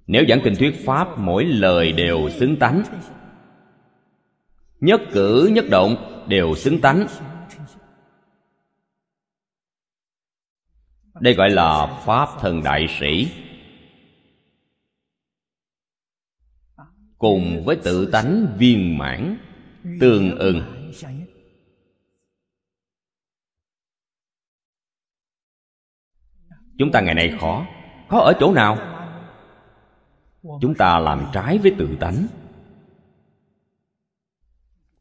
[0.08, 2.84] Nếu giảng kinh thuyết pháp, mỗi lời đều xứng tánh.
[4.80, 7.08] Nhất cử, nhất động đều xứng tánh.
[11.20, 13.28] Đây gọi là pháp thân đại sĩ.
[17.18, 19.38] Cùng với tự tánh viên mãn,
[20.00, 20.62] tương ưng.
[26.78, 27.66] Chúng ta ngày nay khó.
[28.10, 28.78] Khó ở chỗ nào?
[30.62, 32.28] Chúng ta làm trái với tự tánh.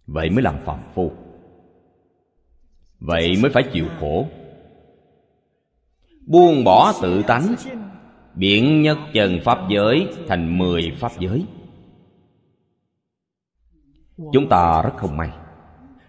[0.06, 1.12] Vậy mới làm phàm phu.
[2.98, 4.26] Vậy mới phải chịu khổ.
[6.26, 7.54] Buông bỏ tự tánh,
[8.34, 11.44] biện nhất chân pháp giới thành mười pháp giới.
[14.32, 15.30] Chúng ta rất không may.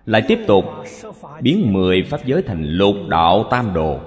[0.06, 0.66] Lại tiếp tục
[1.42, 4.00] biến mười pháp giới thành lục đạo tam đồ.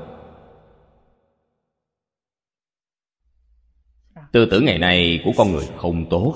[4.32, 6.34] Tư tưởng ngày nay của con người không tốt.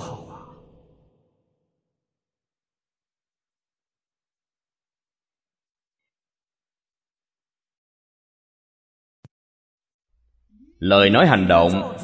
[10.79, 11.97] Lời nói hành động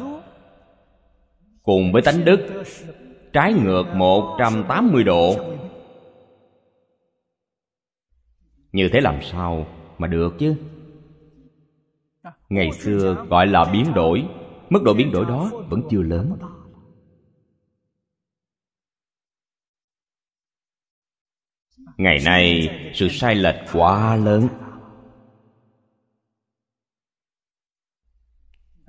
[1.63, 2.65] cùng với tánh đức
[3.33, 5.35] trái ngược 180 độ.
[8.73, 9.67] Như thế làm sao
[9.99, 10.55] mà được chứ?
[12.49, 14.25] Ngày xưa gọi là biến đổi
[14.71, 16.39] mức độ biến đổi đó vẫn chưa lớn.
[21.97, 24.49] Ngày nay, sự sai lệch quá lớn.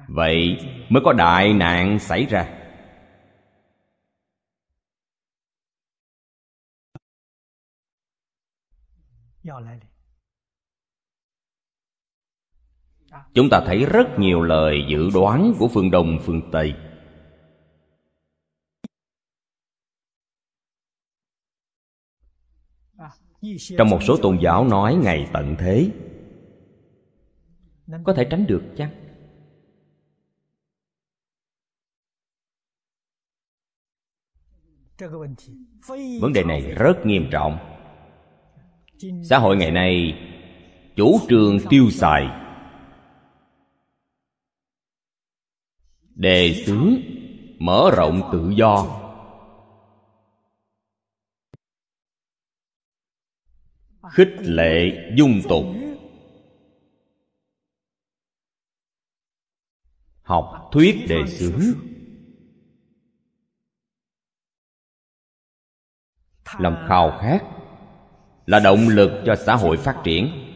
[0.07, 0.57] Vậy
[0.89, 2.55] mới có đại nạn xảy ra.
[13.33, 16.73] Chúng ta thấy rất nhiều lời dự đoán của phương đông, phương tây.
[23.77, 25.91] Trong một số tôn giáo nói ngày tận thế,
[28.03, 28.91] có thể tránh được chăng?
[36.21, 37.57] Vấn đề này rất nghiêm trọng.
[39.23, 40.13] Xã hội ngày nay
[40.95, 42.48] chủ trương tiêu xài
[46.19, 46.95] đề xướng
[47.59, 48.85] mở rộng tự do.
[54.11, 55.65] Khích lệ dung tục.
[60.21, 61.61] Học thuyết đề xướng
[66.57, 67.43] lòng khao khát
[68.45, 70.48] là động lực cho xã hội phát triển.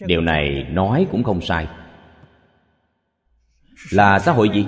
[0.00, 1.68] Điều này nói cũng không sai.
[3.90, 4.66] Là xã hội gì?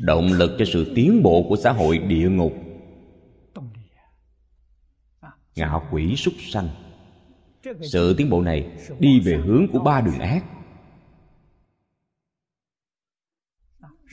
[0.00, 2.52] Động lực cho sự tiến bộ của xã hội địa ngục.
[5.56, 6.68] Ngạo quỷ súc sanh.
[7.80, 10.44] Sự tiến bộ này đi về hướng của ba đường ác.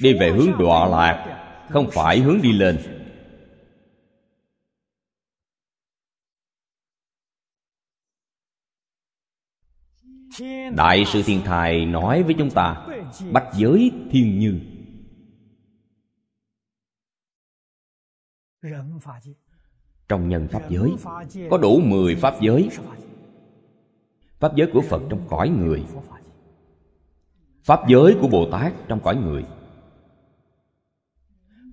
[0.01, 3.00] Đi về hướng đọa lạc, không phải hướng đi lên.
[10.75, 12.87] Đại sư thiên thai nói với chúng ta
[13.31, 14.59] bách giới thiên như.
[20.09, 20.91] Trong nhân pháp giới,
[21.49, 22.69] có đủ mười pháp giới.
[24.39, 25.83] Pháp giới của phật trong cõi người.
[27.63, 29.45] Pháp giới của bồ tát trong cõi người.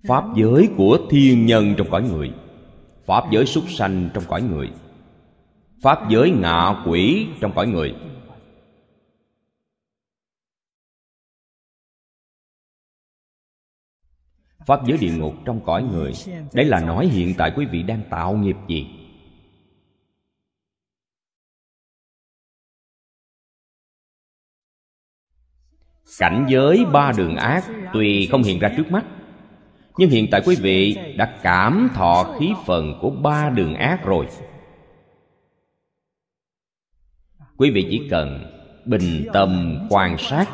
[0.09, 2.33] Pháp giới của thiên nhân trong cõi người.
[3.07, 4.71] Pháp giới súc sanh trong cõi người.
[5.83, 7.95] Pháp giới ngạ quỷ trong cõi người.
[14.69, 16.13] Pháp giới địa ngục trong cõi người.
[16.53, 18.87] Đấy là nói hiện tại quý vị đang tạo nghiệp gì?
[26.19, 29.05] Cảnh giới ba đường ác tuy không hiện ra trước mắt,
[29.97, 34.27] nhưng hiện tại quý vị đã cảm thọ khí phần của ba đường ác rồi.
[37.57, 38.45] Quý vị chỉ cần
[38.85, 40.47] bình tâm quan sát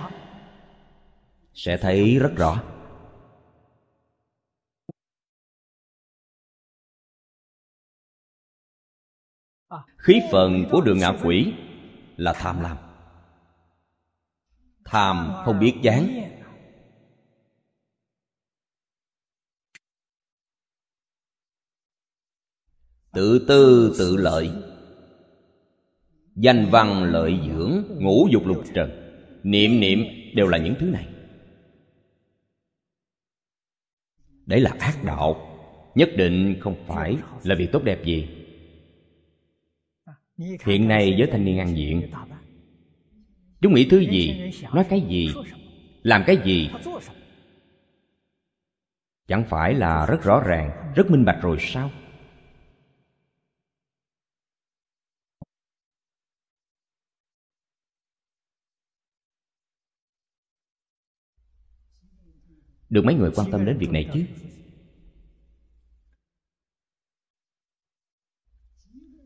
[1.54, 2.73] sẽ thấy rất rõ.
[10.04, 11.52] Khí phần của đường ngạ quỷ
[12.16, 12.76] là tham lam.
[14.84, 16.30] Tham không biết chán
[23.12, 24.50] tự tư, tự lợi.
[26.36, 28.90] Danh văn, lợi dưỡng, ngũ dục lục trần.
[29.42, 29.98] Niệm niệm
[30.34, 31.08] đều là những thứ này.
[34.46, 35.50] Đấy là ác đạo.
[35.94, 38.43] Nhất định không phải là việc tốt đẹp gì
[40.38, 42.10] hiện nay với thanh niên ăn diện.
[43.60, 45.34] Chúng nghĩ thứ gì, nói cái gì,
[46.02, 46.70] làm cái gì?
[49.28, 51.90] Chẳng phải là rất rõ ràng, rất minh bạch rồi sao?
[62.90, 64.24] Được mấy người quan tâm đến việc này chứ?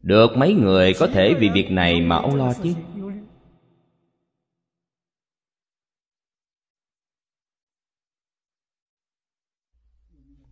[0.08, 2.74] Được mấy người có thể vì việc này mà âu lo chứ?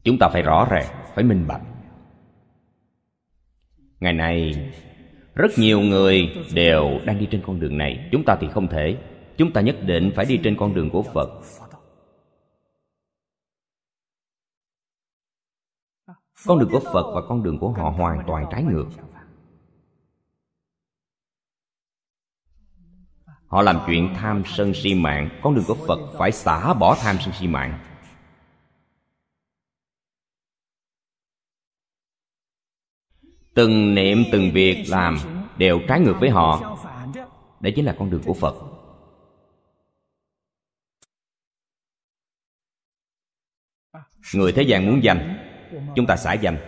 [0.04, 1.62] Chúng ta phải rõ ràng, phải minh bạch.
[4.00, 4.52] Ngày nay,
[5.34, 8.08] rất nhiều người đều đang đi trên con đường này.
[8.12, 8.98] Chúng ta thì không thể.
[9.36, 11.28] Chúng ta nhất định phải đi trên con đường của phật.
[16.46, 18.86] Con đường của phật và con đường của họ hoàn toàn trái ngược.
[23.46, 25.30] Họ làm chuyện tham sân si mạng.
[25.42, 27.78] Con đường của phật phải xả bỏ tham sân si mạng.
[33.54, 35.18] Từng niệm, từng việc làm
[35.58, 36.78] đều trái ngược với họ.
[37.60, 38.54] Đấy chính là con đường của phật.
[44.34, 45.38] Người thế gian muốn danh,
[45.96, 46.58] chúng ta xả danh.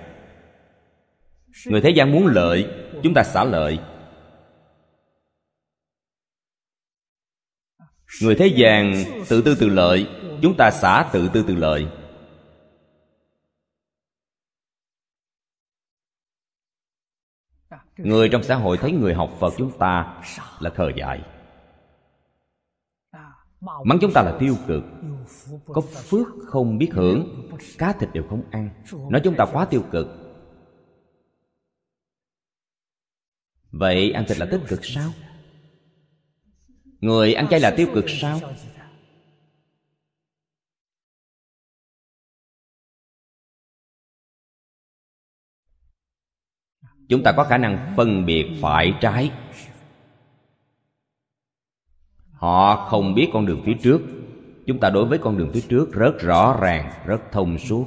[1.66, 2.66] Người thế gian muốn lợi,
[3.02, 3.78] chúng ta xả lợi.
[8.22, 8.92] Người thế gian
[9.28, 10.06] tự tư tự lợi,
[10.42, 11.88] chúng ta xả tự tư tự lợi.
[17.96, 20.22] Người trong xã hội thấy người học phật chúng ta
[20.60, 21.22] là thờ dại.
[23.60, 24.82] Mắng chúng ta là tiêu cực.
[25.66, 27.48] Có phước không biết hưởng,
[27.78, 28.70] cá thịt đều không ăn.
[29.10, 30.06] Nói chúng ta quá tiêu cực.
[33.70, 35.10] Vậy ăn thịt là tích cực sao?
[37.00, 38.40] Người ăn chay là tiêu cực sao?
[47.08, 49.30] Chúng ta có khả năng phân biệt phải trái.
[52.32, 54.00] Họ không biết con đường phía trước.
[54.66, 57.86] Chúng ta đối với con đường phía trước rất rõ ràng, rất thông suốt.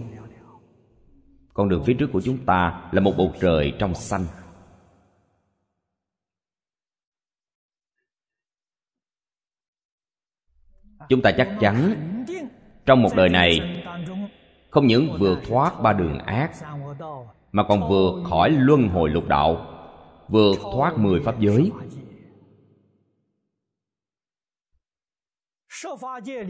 [1.54, 4.26] Con đường phía trước của chúng ta là một bầu trời trong xanh.
[11.12, 11.96] Chúng ta chắc chắn
[12.86, 13.84] trong một đời này
[14.70, 16.52] không những vượt thoát ba đường ác,
[17.52, 19.66] mà còn vượt khỏi luân hồi lục đạo
[20.28, 21.72] vượt thoát mười pháp giới.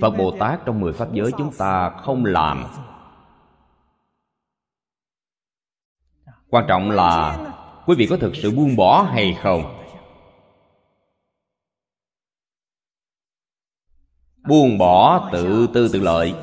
[0.01, 2.66] Phật Bồ Tát trong mười pháp giới chúng ta không làm.
[6.49, 7.38] Quan trọng là
[7.86, 9.80] quý vị có thực sự buông bỏ hay không?
[14.47, 16.33] Buông bỏ tự tư tự lợi.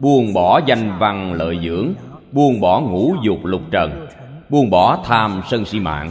[0.00, 1.94] Buông bỏ danh văn lợi dưỡng.
[2.32, 4.06] Buông bỏ ngũ dục lục trần.
[4.50, 6.10] Buông bỏ tham sân si mạng.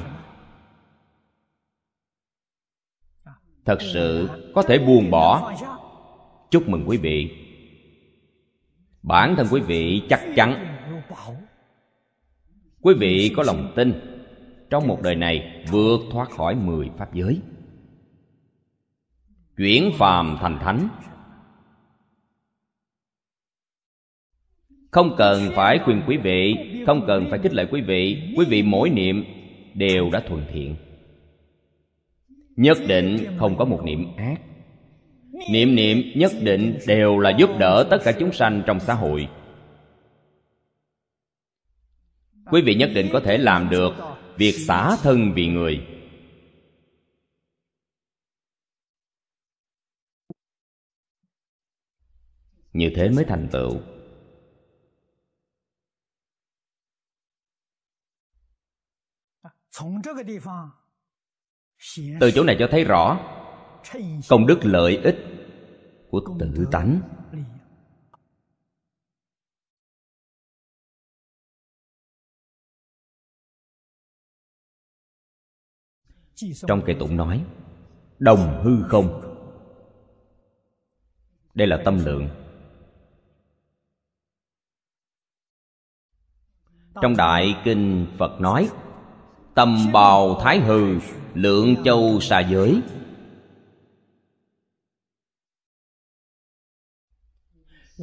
[3.66, 5.54] Thật sự có thể buông bỏ.
[6.52, 7.32] Chúc mừng quý vị.
[9.04, 10.78] Bản thân quý vị chắc chắn.
[12.82, 13.94] Quý vị có lòng tin
[14.70, 17.42] trong một đời này vượt thoát khỏi mười pháp giới.
[19.58, 20.90] Chuyển phàm thành thánh.
[24.98, 28.34] Không cần phải khuyên quý vị, không cần phải khích lệ quý vị.
[28.38, 29.24] Quý vị mỗi niệm
[29.74, 30.76] đều đã thuận thiện.
[32.56, 34.42] Nhất định không có một niệm ác.
[35.52, 39.28] Niệm niệm nhất định đều là giúp đỡ tất cả chúng sanh trong xã hội.
[42.52, 43.94] Quý vị nhất định có thể làm được
[44.38, 45.88] việc xả thân vì người.
[52.74, 53.97] Như thế mới thành tựu.
[62.20, 63.20] Từ chỗ này cho thấy rõ
[64.30, 65.16] công đức lợi ích
[66.10, 67.02] của tự tánh.
[76.68, 77.46] trong kệ tụng nói
[78.20, 79.22] đồng hư không?
[81.54, 82.30] Đây là tâm lượng.
[87.02, 88.70] Trong đại kinh phật nói
[89.58, 91.00] tâm bào thái hư,
[91.34, 92.82] lượng châu xa giới.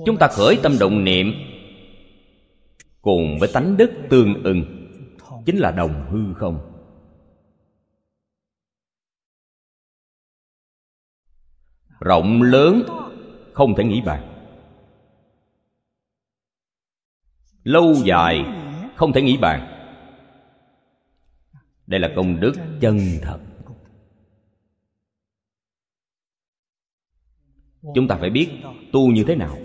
[0.07, 1.26] Chúng ta khởi tâm động niệm
[3.02, 4.88] cùng với tánh đức tương ưng,
[5.46, 6.70] chính là đồng hư không?
[12.00, 12.82] Rộng lớn,
[13.52, 14.46] không thể nghĩ bàn.
[17.62, 18.44] Lâu dài,
[18.96, 19.73] không thể nghĩ bàn
[21.87, 23.41] đây là công đức chân thật.
[27.95, 28.49] Chúng ta phải biết
[28.93, 29.59] tu như thế nào,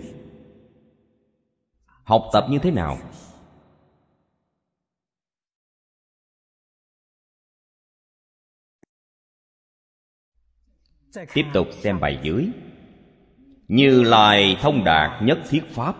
[1.86, 2.98] học tập như thế nào.
[11.34, 12.48] Tiếp tục xem bài dưới.
[13.68, 15.96] Như lai thông đạt nhất thiết pháp.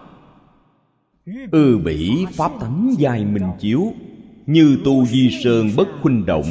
[1.52, 3.92] Ư bỉ pháp tánh dài minh chiếu
[4.50, 6.44] như tu di sơn bất khuynh động,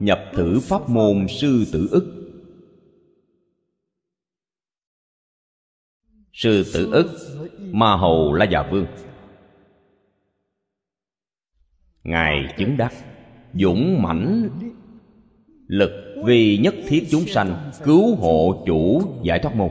[0.00, 2.04] nhập thử pháp môn sư tử ức.
[6.32, 7.06] Sư tử ức,
[7.72, 8.86] ma hầu la già vương.
[12.04, 12.94] Ngài chứng đắc,
[13.54, 14.48] dũng mãnh,
[15.66, 15.90] lực
[16.24, 19.70] vì nhất thiết chúng sanh, cứu hộ chủ giải thoát môn.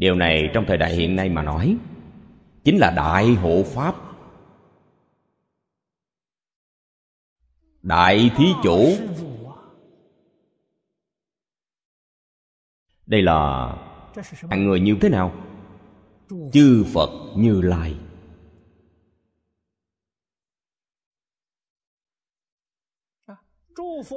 [0.00, 1.76] Điều này trong thời đại hiện nay mà nói,
[2.64, 3.94] chính là đại hộ pháp.
[7.82, 8.88] Đại thí chủ.
[13.06, 13.68] Đây là
[14.50, 15.34] hạng người như thế nào?
[16.52, 17.94] Chư phật như lai.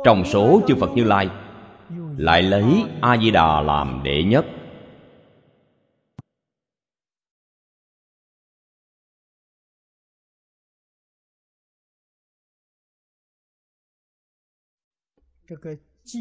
[0.05, 1.29] Trong số chư phật như lai,
[2.17, 4.45] lại lấy a di đà làm đệ nhất.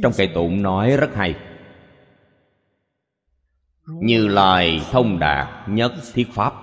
[0.03, 1.35] Trong cây tụng nói rất hay.
[3.87, 6.55] Như lai thông đạt nhất thiết pháp.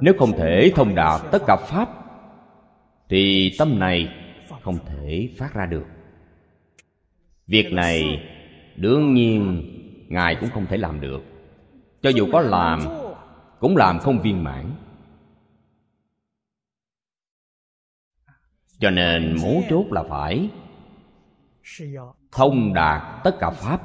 [0.00, 1.88] Nếu không thể thông đạt tất cả pháp,
[3.08, 4.08] thì tâm này
[4.62, 5.84] không thể phát ra được.
[7.46, 8.22] Việc này
[8.76, 9.64] đương nhiên
[10.08, 11.20] ngài cũng không thể làm được.
[12.02, 12.80] Cho dù có làm,
[13.60, 14.72] cũng làm không viên mãn.
[18.78, 20.50] Cho nên mấu chốt là phải
[22.32, 23.80] thông đạt tất cả pháp.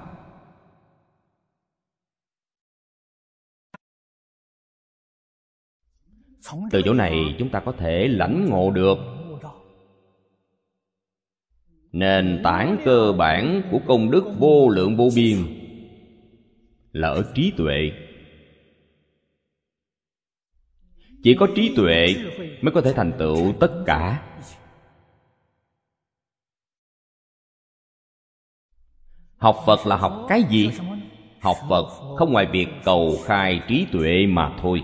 [6.71, 8.97] Từ chỗ này chúng ta có thể lãnh ngộ được
[11.91, 15.37] nền tảng cơ bản của công đức vô lượng vô biên
[16.91, 17.91] là ở trí tuệ.
[21.23, 22.07] Chỉ có trí tuệ
[22.61, 24.29] mới có thể thành tựu tất cả.
[29.43, 30.71] Học phật là học cái gì?
[31.41, 31.85] Học phật
[32.17, 34.83] không ngoài việc cầu khai trí tuệ mà thôi.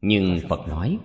[0.00, 0.98] Nhưng phật nói,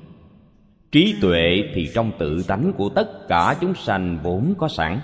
[0.91, 4.99] trí tuệ thì trong tự tánh của tất cả chúng sanh vốn có sẵn.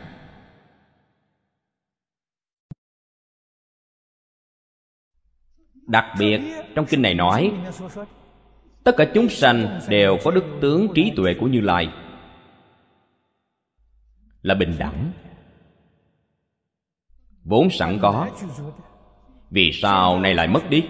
[5.73, 6.41] Đặc biệt,
[6.75, 7.51] trong kinh này nói,
[8.83, 11.89] tất cả chúng sanh đều có đức tướng trí tuệ của như lai.
[14.41, 15.11] Là bình đẳng
[17.49, 18.29] vốn sẵn có.
[19.49, 20.83] Vì sao nay lại mất đi?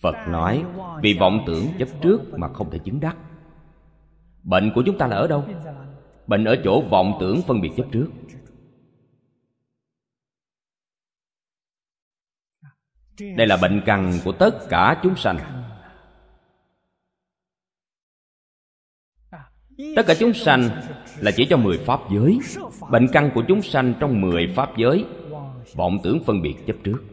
[0.00, 0.64] Phật nói,
[1.02, 3.16] vì vọng tưởng chấp trước mà không thể chứng đắc.
[4.42, 5.44] Bệnh của chúng ta là ở đâu?
[6.26, 8.08] Bệnh ở chỗ vọng tưởng phân biệt chấp trước.
[13.36, 15.38] Đây là bệnh căn của tất cả chúng sanh.
[19.96, 20.70] Tất cả chúng sanh
[21.18, 22.38] là chỉ cho mười pháp giới.
[22.90, 25.04] Bệnh căn của chúng sanh trong mười pháp giới
[25.74, 27.04] vọng tưởng phân biệt chấp trước.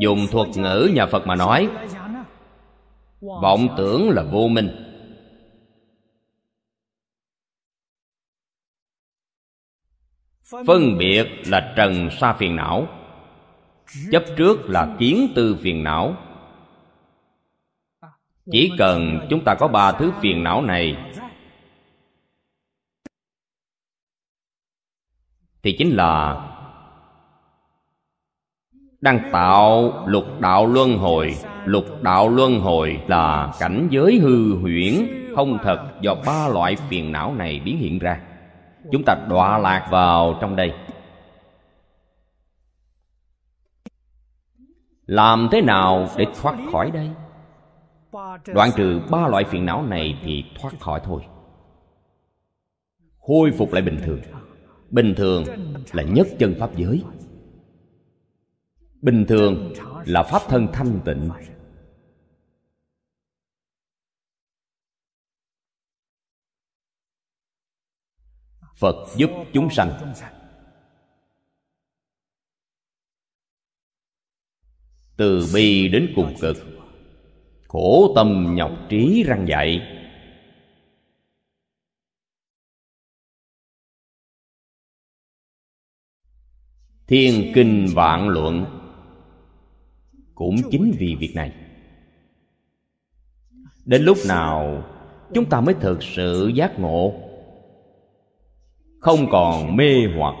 [0.00, 1.68] Dùng thuật ngữ nhà phật mà nói,
[3.20, 4.82] vọng tưởng là vô minh.
[10.66, 12.88] Phân biệt là trần, sa, phiền não
[14.10, 16.16] chấp trước là kiến tư phiền não.
[18.52, 20.96] Chỉ cần chúng ta có ba thứ phiền não này,
[25.62, 26.42] thì chính là
[29.00, 31.34] đang tạo lục đạo luân hồi.
[31.64, 34.92] Lục đạo luân hồi là cảnh giới hư huyễn,
[35.36, 38.20] không thật do ba loại phiền não này biến hiện ra.
[38.92, 40.72] Chúng ta đọa lạc vào trong đây.
[45.06, 47.10] Làm thế nào để thoát khỏi đây?
[48.54, 51.22] Đoạn trừ ba loại phiền não này thì thoát khỏi thôi.
[53.18, 54.20] Khôi phục lại bình thường.
[54.90, 55.44] Bình thường
[55.92, 57.02] là nhất chân pháp giới.
[59.02, 59.72] Bình thường
[60.06, 61.30] là pháp thân thanh tịnh.
[68.78, 70.14] Phật giúp chúng sanh.
[75.16, 76.56] Từ bi đến cùng cực.
[77.68, 79.80] Khổ tâm nhọc trí răng dạy.
[87.06, 88.64] Thiên kinh vạn luận
[90.34, 91.52] cũng chính vì việc này.
[93.84, 94.84] Đến lúc nào
[95.34, 97.14] chúng ta mới thực sự giác ngộ?
[99.00, 100.34] Không còn mê hoặc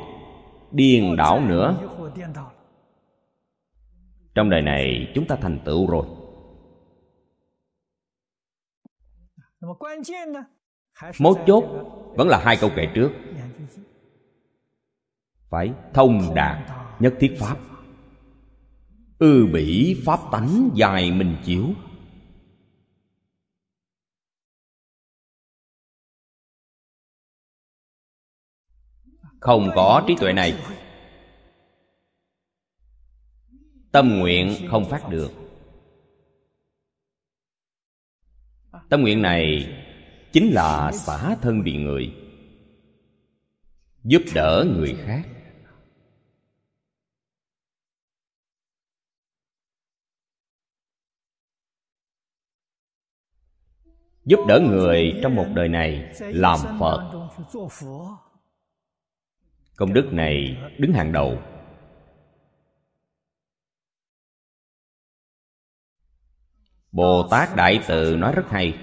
[0.72, 1.76] điên đảo nữa
[4.36, 6.06] trong đời này, chúng ta thành tựu rồi.
[11.20, 11.64] Mấu chốt
[12.16, 13.10] vẫn là hai câu kể trước.
[15.50, 16.70] Phải thông đạt
[17.00, 17.56] nhất thiết pháp.
[19.18, 21.64] Ư bỉ pháp tánh dài mình chiếu.
[29.40, 30.54] Không có trí tuệ này
[33.96, 35.30] tâm nguyện không phát được.
[38.88, 39.74] Tâm nguyện này
[40.32, 42.14] chính là xả thân vì người,
[44.04, 45.22] giúp đỡ người khác.
[54.24, 57.28] Giúp đỡ người trong một đời này làm phật.
[59.76, 61.55] Công đức này đứng hàng đầu.
[66.96, 68.78] Bồ tát đại tự nói rất hay.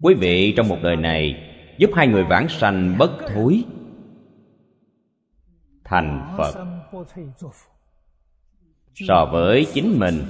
[0.00, 1.36] Quý vị trong một đời này
[1.78, 3.64] giúp hai người vãng sanh bất thối.
[5.84, 6.66] Thành phật.
[8.94, 10.22] So với chính mình,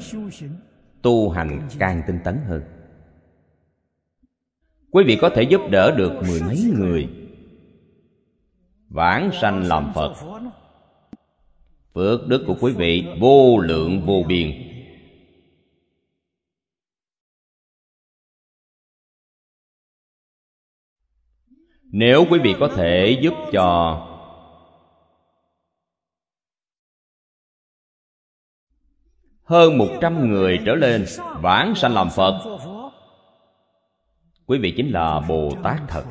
[1.03, 2.63] tu hành càng tinh tấn hơn.
[4.91, 7.09] Quý vị có thể giúp đỡ được mười mấy người.
[8.89, 10.15] Vãng sanh làm phật.
[11.95, 14.72] Phước đức của quý vị vô lượng vô biên.
[21.93, 23.99] Nếu quý vị có thể giúp cho
[29.45, 31.05] hơn một trăm người trở lên
[31.41, 32.59] vãng sanh làm phật,
[34.47, 36.05] quý vị chính là bồ tát thật.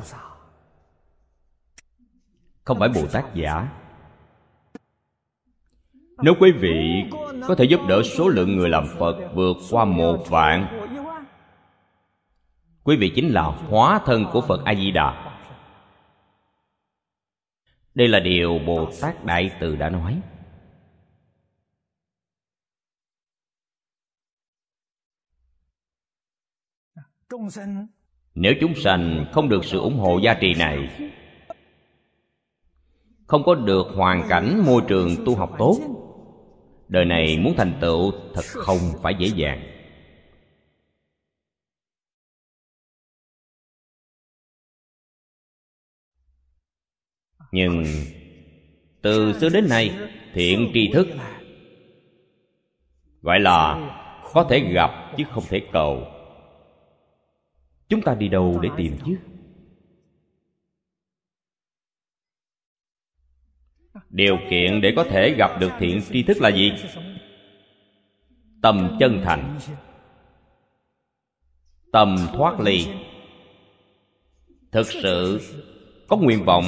[2.64, 3.68] Không phải bồ tát giả.
[6.22, 7.02] Nếu quý vị
[7.48, 10.66] có thể giúp đỡ số lượng người làm phật vượt qua một vạn,
[12.84, 15.31] quý vị chính là hóa thân của phật a di đà
[17.94, 20.20] đây là điều bồ tát đại từ đã nói.
[28.34, 30.88] Nếu chúng sanh không được sự ủng hộ gia trì này,
[33.26, 35.78] không có được hoàn cảnh môi trường tu học tốt,
[36.88, 39.71] đời này muốn thành tựu thật không phải dễ dàng.
[47.52, 47.84] Nhưng
[49.02, 49.94] từ xưa đến nay,
[50.34, 51.08] thiện tri thức
[53.22, 53.88] gọi là
[54.32, 56.06] có thể gặp chứ không thể cầu.
[57.88, 59.16] Chúng ta đi đâu để tìm chứ?
[64.10, 66.72] Điều kiện để có thể gặp được thiện tri thức là gì?
[68.62, 69.58] Tâm chân thành,
[71.92, 72.86] tâm thoát ly.
[74.72, 75.40] Thực sự
[76.08, 76.64] có nguyện vọng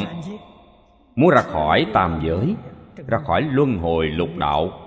[1.16, 2.54] muốn ra khỏi tam giới,
[3.06, 4.80] ra khỏi luân hồi lục đạo.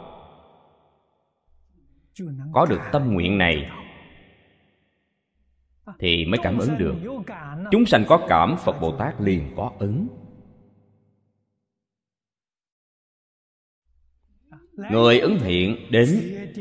[2.53, 3.71] Có được tâm nguyện này
[5.99, 6.95] thì mới cảm ứng được.
[7.71, 10.07] Chúng sanh có cảm, phật bồ tát liền có ứng.
[14.91, 16.07] Người ứng hiện đến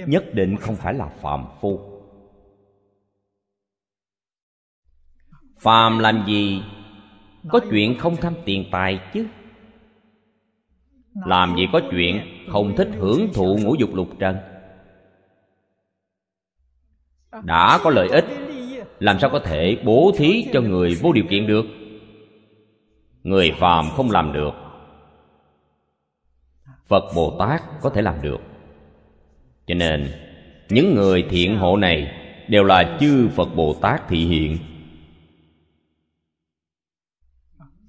[0.07, 1.81] nhất định không phải là phạm phu.
[5.61, 6.62] Phàm làm gì?
[7.49, 9.27] Có chuyện không tham tiền tài chứ
[11.25, 12.21] làm gì có chuyện,
[12.53, 14.37] không thích hưởng thụ ngũ dục lục trần.
[17.43, 18.25] Đã có lợi ích,
[18.99, 21.67] làm sao có thể bố thí cho người vô điều kiện được?
[23.23, 24.53] Người phàm không làm được.
[26.87, 28.41] Phật bồ tát có thể làm được.
[29.67, 30.12] Cho nên,
[30.69, 32.12] những người thiện hộ này
[32.49, 34.59] đều là chư phật bồ tát thị hiện.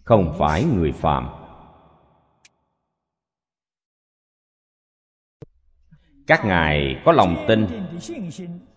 [0.04, 1.37] Không phải người phàm.
[6.28, 7.68] Các ngài có lòng tin,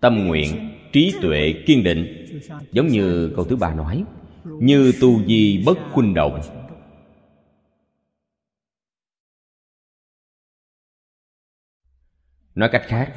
[0.01, 2.27] tâm nguyện, trí tuệ kiên định.
[2.73, 4.05] Giống như câu thứ ba nói,
[4.45, 6.41] như tu di bất khuynh động.
[12.55, 13.15] Nói cách khác,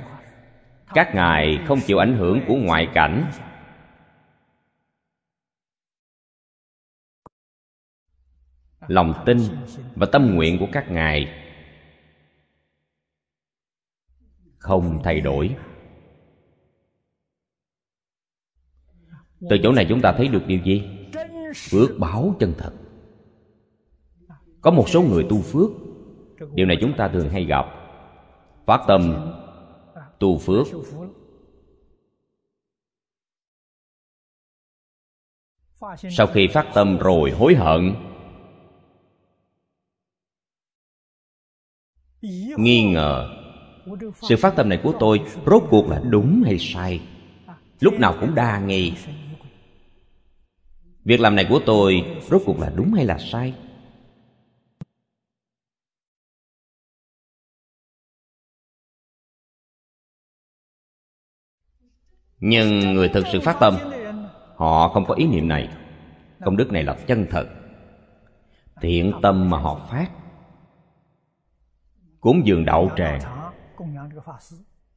[0.93, 3.31] các ngài không chịu ảnh hưởng của ngoại cảnh.
[8.87, 9.37] Lòng tin
[9.95, 11.42] và tâm nguyện của các ngài
[14.63, 15.55] không thay đổi.
[19.49, 20.83] Từ chỗ này chúng ta thấy được điều gì?
[21.71, 22.73] Phước báo chân thật.
[24.61, 25.69] Có một số người tu phước.
[26.53, 27.65] Điều này chúng ta thường hay gặp.
[28.65, 29.33] Phát tâm,
[30.19, 30.67] tu phước.
[36.09, 37.95] Sau khi phát tâm rồi hối hận,
[42.57, 43.42] nghi ngờ
[44.21, 47.01] sự phát tâm này của tôi rốt cuộc là đúng hay sai?
[47.79, 48.93] Lúc nào cũng đa nghi.
[51.05, 53.53] Việc làm này của tôi rốt cuộc là đúng hay là sai?
[62.39, 63.77] Nhưng người thực sự phát tâm,
[64.55, 65.69] họ không có ý niệm này.
[66.45, 67.45] Công đức này là chân thật.
[68.81, 70.09] Thiện tâm mà họ phát
[72.19, 73.42] cúng dường đậu tràng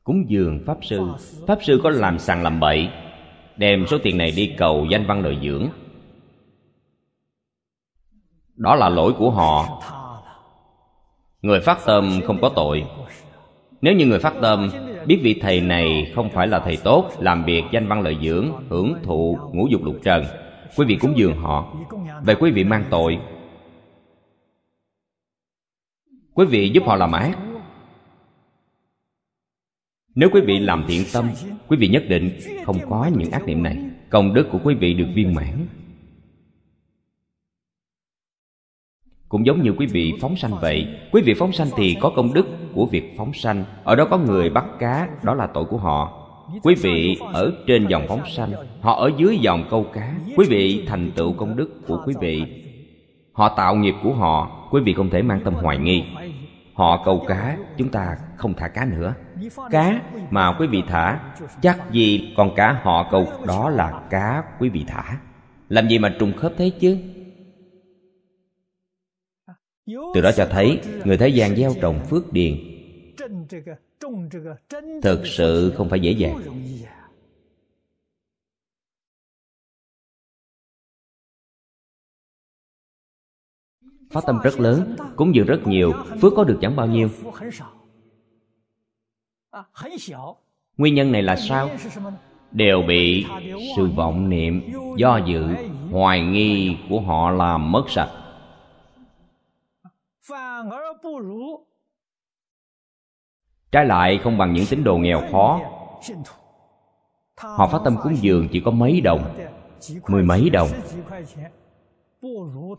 [0.04, 1.00] cúng dường pháp sư.
[1.46, 1.80] Pháp sư.
[1.82, 2.88] Có làm sằng làm bậy
[3.56, 5.68] đem số tiền này đi cầu danh văn lợi dưỡng.
[8.56, 9.82] Đó là lỗi của họ.
[11.42, 12.86] Người phát tâm không có tội.
[13.80, 14.70] Nếu như người phát tâm
[15.06, 18.52] biết vị thầy này không phải là thầy tốt làm việc danh văn lợi dưỡng
[18.68, 20.24] hưởng thụ ngũ dục lục trần
[20.76, 21.74] quý vị cúng dường họ.
[22.22, 23.18] Vậy quý vị mang tội.
[26.34, 27.38] Quý vị giúp họ làm ác
[30.16, 31.28] nếu quý vị làm thiện tâm,
[31.68, 32.30] quý vị nhất định
[32.64, 33.78] không có những ác niệm này.
[34.10, 35.66] Công đức của quý vị được viên mãn.
[39.28, 42.34] Cũng giống như quý vị phóng sanh vậy, quý vị phóng sanh thì có công
[42.34, 43.64] đức của việc phóng sanh.
[43.84, 46.22] Ở đó có người bắt cá, đó là tội của họ.
[46.62, 50.14] Quý vị ở trên dòng phóng sanh, họ ở dưới dòng câu cá.
[50.36, 52.42] Quý vị thành tựu công đức của quý vị.
[53.32, 56.04] Họ tạo nghiệp của họ, quý vị không thể mang tâm hoài nghi.
[56.74, 59.14] Họ câu cá, chúng ta không thả cá nữa.
[59.70, 64.68] Cá mà quý vị thả, chắc gì con cá họ câu, đó là cá quý
[64.68, 65.18] vị thả.
[65.68, 66.98] Làm gì mà trùng khớp thế chứ?
[70.14, 72.54] Từ đó cho thấy, người thế gian gieo trồng phước điền.
[75.02, 76.38] Thực sự không phải dễ dàng.
[84.10, 87.08] Phát tâm rất lớn, cúng dường rất nhiều, phước có được chẳng bao nhiêu
[90.76, 91.70] nguyên nhân này là sao
[92.52, 93.26] đều bị
[93.76, 95.46] sự vọng niệm do dự
[95.90, 98.10] hoài nghi của họ làm mất sạch.
[103.72, 105.60] Trái lại không bằng những tín đồ nghèo khó.
[107.40, 109.36] họ phát tâm cúng dường chỉ có mấy đồng
[110.08, 110.68] mười mấy đồng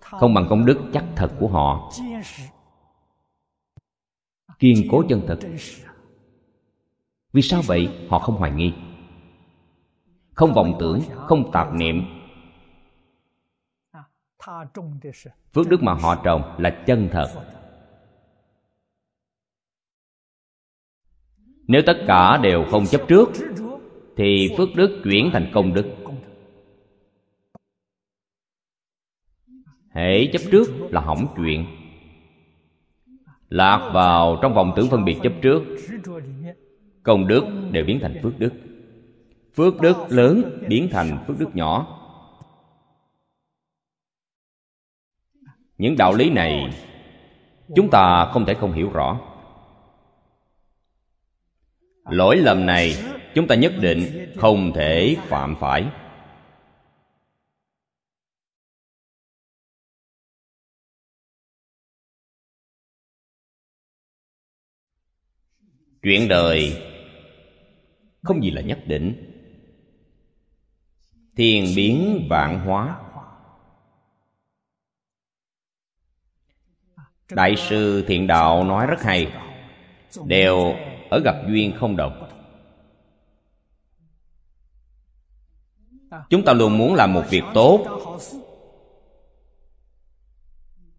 [0.01, 1.91] không bằng công đức chắc thật của họ
[4.59, 5.39] kiên cố chân thật
[7.37, 7.89] vì sao vậy?
[8.09, 8.73] Họ không hoài nghi.
[10.33, 12.03] Không vọng tưởng, không tạp niệm.
[15.53, 17.27] Phước đức mà họ trồng là chân thật.
[21.67, 23.29] Nếu tất cả đều không chấp trước,
[24.15, 25.95] thì phước đức chuyển thành công đức.
[29.89, 31.65] Hễ chấp trước là hỏng chuyện.
[33.49, 35.63] Lạc vào trong vòng tưởng phân biệt chấp trước
[37.07, 38.53] công đức đều biến thành phước đức.
[39.55, 41.93] Phước đức lớn biến thành phước đức nhỏ.
[45.77, 46.73] Những đạo lý này,
[47.75, 49.19] chúng ta không thể không hiểu rõ.
[52.09, 52.95] Lỗi lầm này,
[53.35, 55.85] chúng ta nhất định không thể phạm phải.
[66.03, 66.83] Chuyện đời
[68.27, 69.33] không gì là nhất định.
[71.35, 72.99] Thiền biến vạn hóa.
[77.31, 79.33] Đại sư thiện đạo nói rất hay,
[80.25, 80.75] đều
[81.09, 82.23] ở gặp duyên không đồng.
[86.29, 87.85] Chúng ta luôn muốn làm một việc tốt.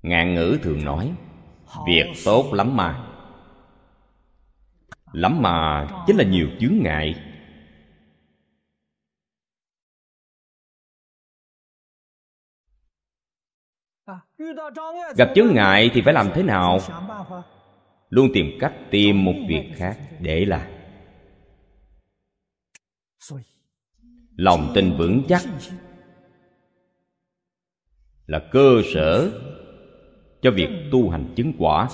[0.03, 1.14] Ngạn ngữ thường nói,
[1.87, 3.08] việc tốt lắm mà
[5.13, 7.25] lắm mà, chính là nhiều chướng ngại.
[15.17, 16.79] Gặp chướng ngại thì phải làm thế nào?
[18.09, 20.71] Luôn tìm cách tìm một việc khác để làm.
[24.37, 25.43] Lòng tin vững chắc
[28.27, 29.31] là cơ sở
[30.43, 31.89] cho việc tu hành chứng quả.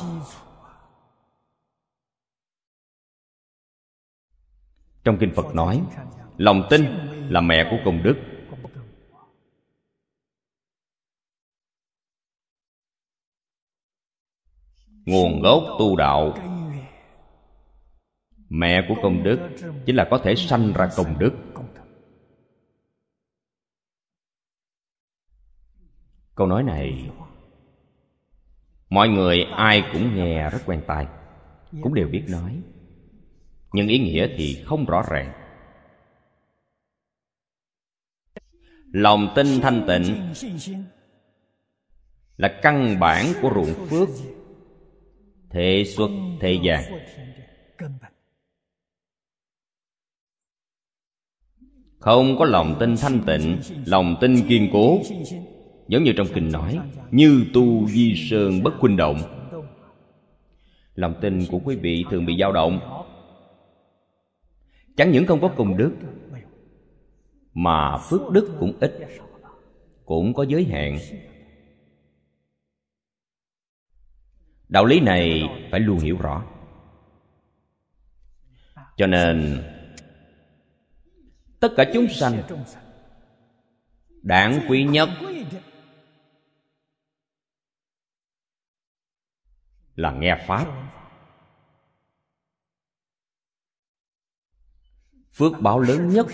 [5.04, 5.82] trong kinh phật nói,
[6.36, 6.84] lòng tin
[7.28, 8.16] là mẹ của công đức.
[15.06, 16.38] Nguồn gốc tu đạo,
[18.48, 19.38] mẹ của công đức
[19.86, 21.32] chính là có thể sanh ra công đức.
[26.34, 27.10] Câu nói này,
[28.88, 31.06] mọi người ai cũng nghe rất quen tai,
[31.82, 32.62] cũng đều biết nói
[33.74, 35.32] nhưng ý nghĩa thì không rõ ràng.
[38.92, 40.32] Lòng tin thanh tịnh
[42.36, 44.08] là căn bản của ruộng phước,
[45.50, 46.10] thể xuất
[46.40, 46.82] thế gian
[51.98, 55.00] không có lòng tin thanh tịnh, lòng tin kiên cố.
[55.88, 56.78] Giống như trong kinh nói,
[57.10, 59.16] như tu di sơn bất khuynh động.
[60.94, 62.80] Lòng tin của quý vị thường bị dao động
[64.96, 65.96] chẳng những không có cùng đức,
[67.54, 69.08] mà phước đức cũng ít,
[70.04, 70.98] cũng có giới hạn.
[74.68, 76.44] Đạo lý này phải luôn hiểu rõ.
[78.96, 79.62] Cho nên,
[81.60, 82.42] tất cả chúng sanh
[84.22, 85.08] đáng quý nhất,
[89.94, 90.83] là nghe pháp.
[95.34, 96.26] phước báo lớn nhất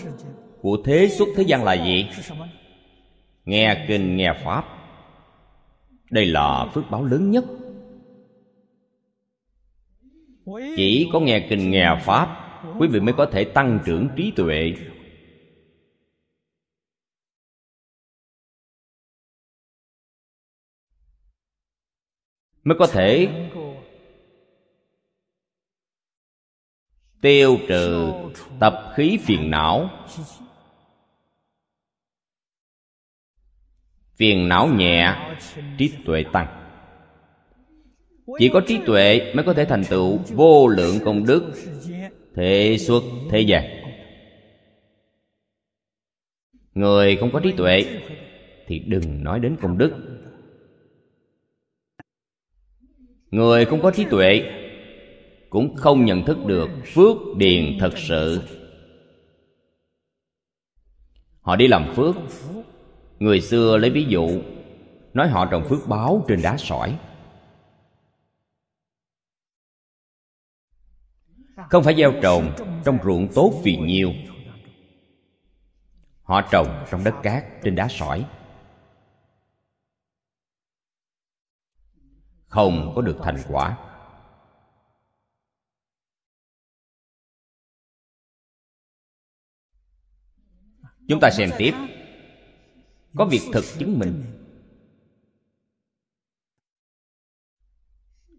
[0.61, 2.09] của thế xuất thế gian là gì?
[3.45, 4.65] Nghe kinh, nghe pháp.
[6.11, 7.45] Đây là phước báo lớn nhất.
[10.77, 12.37] Chỉ có nghe kinh, nghe pháp,
[12.79, 14.75] quý vị mới có thể tăng trưởng trí tuệ.
[22.65, 23.29] Mới có thể
[27.21, 28.13] tiêu trừ
[28.61, 29.91] tập khí phiền não.
[34.17, 35.17] Phiền não nhẹ,
[35.79, 36.47] trí tuệ tăng.
[38.39, 41.53] Chỉ có trí tuệ mới có thể thành tựu vô lượng công đức
[42.35, 43.65] thế xuất thế gian.
[46.75, 47.85] Người không có trí tuệ
[48.67, 49.93] thì đừng nói đến công đức.
[53.31, 54.60] Người không có trí tuệ
[55.51, 58.43] cũng không nhận thức được phước điền thật sự.
[61.41, 62.15] Họ đi làm phước.
[63.19, 64.43] Người xưa lấy ví dụ,
[65.15, 66.99] nói họ trồng phước báo trên đá sỏi.
[71.57, 72.53] Không phải gieo trồng
[72.85, 74.13] trong ruộng tốt vì nhiều.
[76.23, 78.27] họ trồng trong đất cát trên đá sỏi.
[82.47, 83.90] Không có được thành quả.
[91.11, 91.75] Chúng ta xem tiếp.
[93.17, 94.25] Có việc thực chứng minh.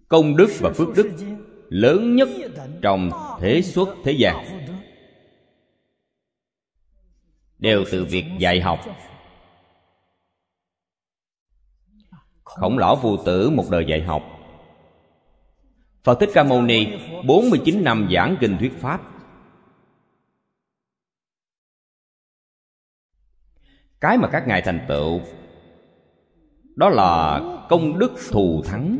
[0.07, 1.11] Công đức và phước đức
[1.69, 2.30] lớn nhất
[2.81, 4.68] trong thế xuất thế gian
[7.60, 8.80] đều từ việc dạy học.
[12.43, 14.23] Khổng lão phù tử một đời dạy học.
[16.03, 16.88] Phật Thích Ca Mâu Ni
[17.26, 19.20] 49 năm giảng kinh thuyết Pháp.
[24.02, 25.22] Cái mà các ngài thành tựu,
[26.76, 28.99] Đó là công đức thù thắng.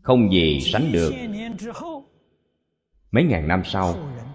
[0.00, 1.12] Không gì sánh được.
[3.10, 3.94] Mấy ngàn năm sau,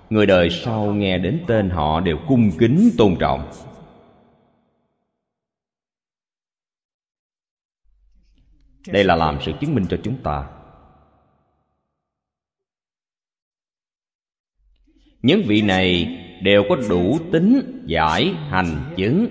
[0.10, 3.51] Người đời sau nghe đến tên họ đều cung kính tôn trọng.
[8.88, 10.49] Đây là làm sự chứng minh cho chúng ta.
[15.22, 19.28] Những vị này đều có đủ tính giải hành chứng.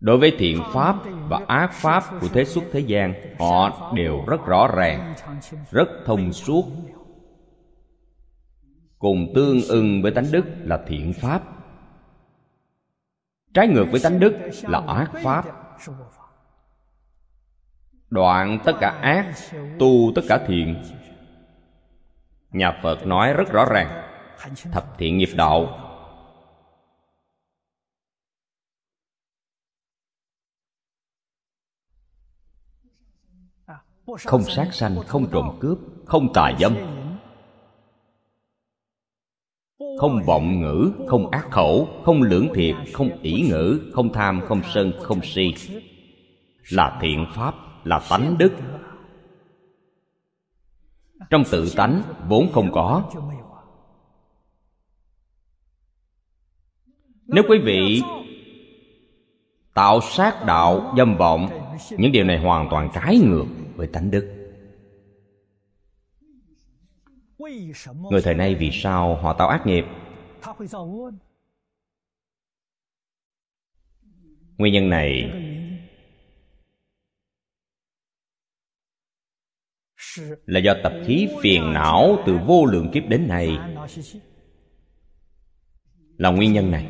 [0.00, 0.96] Đối với thiện pháp
[1.28, 5.14] và ác pháp của thế xuất thế gian, họ đều rất rõ ràng,
[5.70, 6.64] rất thông suốt.
[8.98, 11.42] Cùng tương ưng với tánh đức là thiện pháp.
[13.54, 14.32] Trái ngược với tánh đức
[14.62, 15.44] là ác pháp
[18.14, 19.34] đoạn tất cả ác,
[19.78, 20.82] tu tất cả thiện.
[22.50, 24.08] Nhà phật nói rất rõ ràng,
[24.72, 25.80] thập thiện nghiệp đạo.
[34.24, 36.76] Không sát sanh, không trộm cướp, không tà dâm,
[39.98, 44.60] không vọng ngữ, không ác khẩu, không lưỡng thiệt, không ỷ ngữ, không tham, không
[44.74, 45.54] sân, không si.
[46.70, 48.52] Là thiện pháp là tánh đức.
[51.30, 53.10] Trong tự tánh, vốn không có.
[57.26, 58.02] Nếu quý vị
[59.74, 61.48] tạo sát đạo, dâm vọng,
[61.90, 63.46] những điều này hoàn toàn trái ngược
[63.76, 64.30] với tánh đức.
[68.10, 69.84] Người thời nay vì sao họ tạo ác nghiệp?
[74.58, 75.30] Nguyên nhân này
[80.46, 83.58] là do tập khí phiền não từ vô lượng kiếp đến nay.
[86.18, 86.86] Là nguyên nhân này.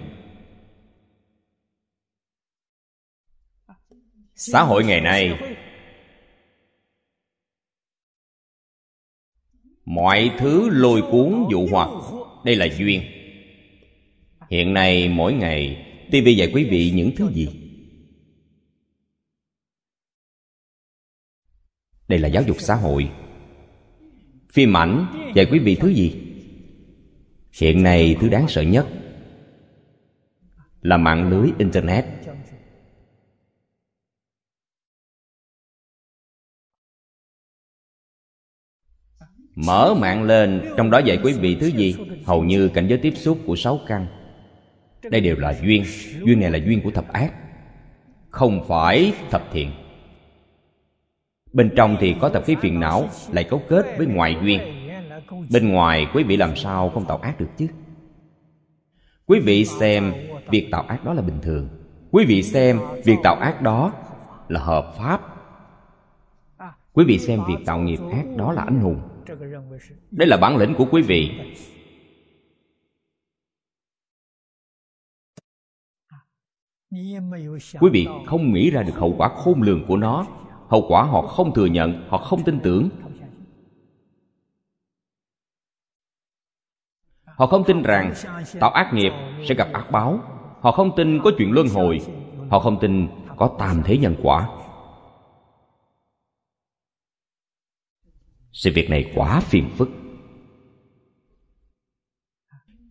[4.35, 5.39] Xã hội ngày nay,
[9.85, 11.89] mọi thứ lôi cuốn dụ hoặc.
[12.45, 13.03] Đây là duyên.
[14.51, 17.64] Hiện nay mỗi ngày tv dạy quý vị những thứ gì?
[22.09, 23.11] Đây là giáo dục xã hội.
[24.53, 26.21] Phim ảnh dạy quý vị thứ gì?
[27.61, 28.87] Hiện nay thứ đáng sợ nhất
[30.83, 32.05] là mạng lưới internet.
[39.55, 41.97] Mở mạng lên, Trong đó dạy quý vị thứ gì?
[42.25, 44.07] Hầu như cảnh giới tiếp xúc của sáu căn.
[45.11, 45.85] Đây đều là duyên.
[46.25, 47.33] Duyên này là duyên của thập ác.
[48.31, 49.71] Không phải thập thiện.
[51.55, 54.61] Bên trong thì có tập khí phiền não, Lại cấu kết với ngoại duyên.
[55.53, 57.67] Bên ngoài, quý vị làm sao không tạo ác được chứ?
[59.27, 60.13] Quý vị xem,
[60.51, 61.69] Việc tạo ác đó là bình thường.
[62.11, 63.93] Quý vị xem, việc tạo ác đó
[64.49, 65.21] là hợp pháp.
[66.93, 69.01] Quý vị xem việc tạo nghiệp ác đó là anh hùng.
[70.11, 71.31] Đây là bản lĩnh của quý vị.
[77.81, 80.27] Quý vị không nghĩ ra được hậu quả khôn lường của nó
[80.69, 82.89] hậu quả họ không thừa nhận, họ không tin tưởng.
[87.25, 88.15] Họ không tin rằng
[88.61, 89.13] tạo ác nghiệp
[89.49, 90.21] sẽ gặp ác báo.
[90.61, 91.99] Họ không tin có chuyện luân hồi.
[92.51, 94.49] Họ không tin có tam thế nhân quả.
[98.53, 99.89] Sự việc này quá phiền phức.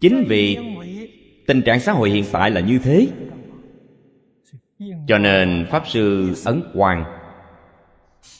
[0.01, 0.57] Chính vì
[1.47, 3.07] tình trạng xã hội hiện tại là như thế,
[5.07, 7.12] cho nên pháp sư ấn quang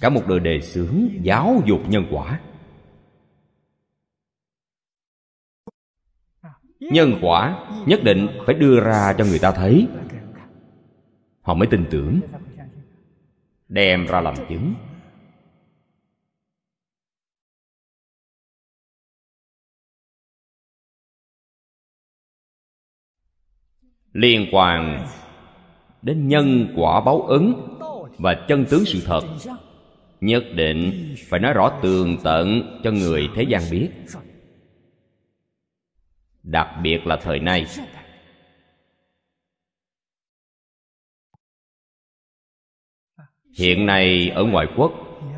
[0.01, 2.39] cả một đời đề xướng giáo dục nhân quả.
[6.79, 9.87] Nhân quả nhất định phải đưa ra cho người ta thấy.
[11.41, 12.19] Họ mới tin tưởng,
[13.67, 14.73] đem ra làm chứng.
[24.13, 25.07] Liên quan
[26.01, 27.77] đến nhân quả báo ứng
[28.17, 29.21] và chân tướng sự thật
[30.23, 33.89] nhất định phải nói rõ tường tận cho người thế gian biết.
[36.43, 37.65] Đặc biệt là thời nay.
[43.57, 44.91] Hiện nay ở ngoại quốc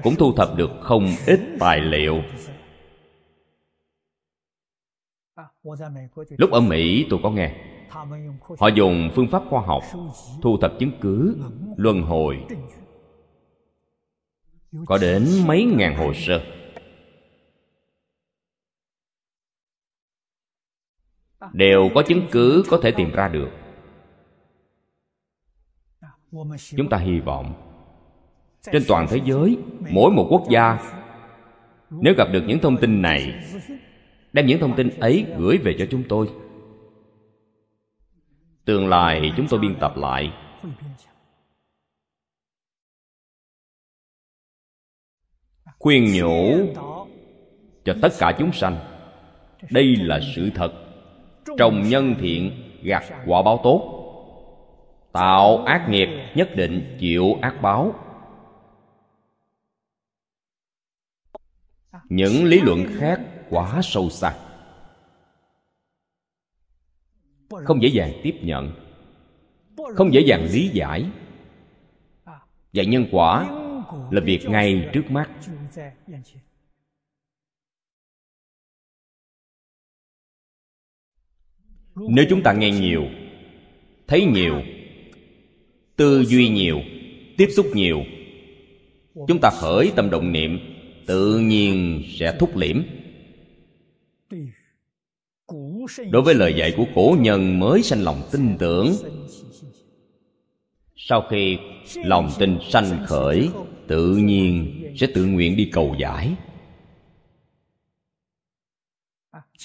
[0.03, 2.21] cũng thu thập được không ít tài liệu.
[6.37, 7.55] Lúc ở mỹ tôi có nghe,
[8.59, 9.83] họ dùng phương pháp khoa học
[10.41, 11.37] thu thập chứng cứ,
[11.77, 12.45] luân hồi
[14.85, 16.41] có đến mấy ngàn hồ sơ.
[21.53, 23.49] Đều có chứng cứ có thể tìm ra được.
[26.77, 27.53] Chúng ta hy vọng
[28.71, 29.57] trên toàn thế giới,
[29.89, 30.79] mỗi một quốc gia,
[31.89, 33.43] nếu gặp được những thông tin này,
[34.33, 36.29] đem những thông tin ấy gửi về cho chúng tôi.
[38.65, 40.33] Tương lai chúng tôi biên tập lại.
[45.85, 46.57] Khuyên nhủ
[47.85, 48.77] cho tất cả chúng sanh,
[49.69, 50.73] đây là sự thật.
[51.57, 52.51] Trồng nhân thiện
[52.83, 53.81] gặt quả báo tốt,
[55.11, 57.93] tạo ác nghiệp nhất định chịu ác báo.
[62.09, 64.35] Những lý luận khác quá sâu sắc
[67.49, 68.71] không dễ dàng tiếp nhận,
[69.95, 71.05] không dễ dàng lý giải.
[72.73, 73.49] Và nhân quả
[74.11, 75.29] là việc ngay trước mắt
[81.95, 83.03] nếu chúng ta nghe nhiều,
[84.07, 84.61] thấy nhiều,
[85.95, 86.79] tư duy nhiều,
[87.37, 88.03] tiếp xúc nhiều,
[89.27, 90.59] chúng ta khởi tâm động niệm,
[91.05, 92.81] tự nhiên sẽ thúc liễm.
[96.11, 98.95] Đối với lời dạy của cổ nhân mới sanh lòng tin tưởng,
[100.95, 101.57] sau khi
[101.95, 103.49] lòng tin sanh khởi
[103.87, 106.35] tự nhiên sẽ tự nguyện đi cầu giải.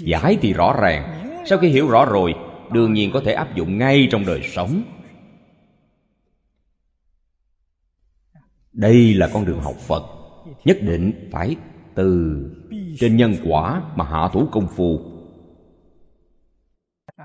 [0.00, 1.26] Giải thì rõ ràng.
[1.46, 2.34] Sau khi hiểu rõ rồi,
[2.72, 4.82] đương nhiên có thể áp dụng ngay trong đời sống.
[8.72, 10.02] Đây là con đường học phật,
[10.64, 11.56] nhất định phải
[11.94, 12.40] từ
[12.98, 15.00] trên nhân quả mà hạ thủ công phu.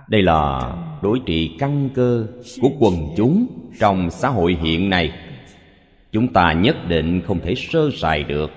[0.09, 2.27] Đây là đối trị căn cơ
[2.61, 3.47] của quần chúng
[3.79, 5.11] trong xã hội hiện nay
[6.15, 8.51] chúng ta nhất định không thể sơ sài được.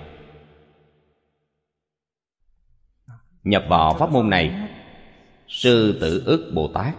[3.45, 4.71] Nhập vào pháp môn này,
[5.49, 6.95] sư tử ức bồ tát.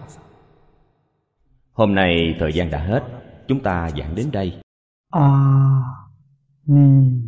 [1.72, 3.04] Hôm nay thời gian đã hết,
[3.48, 4.62] chúng ta giảng đến đây.
[5.12, 5.30] A
[6.66, 7.22] ni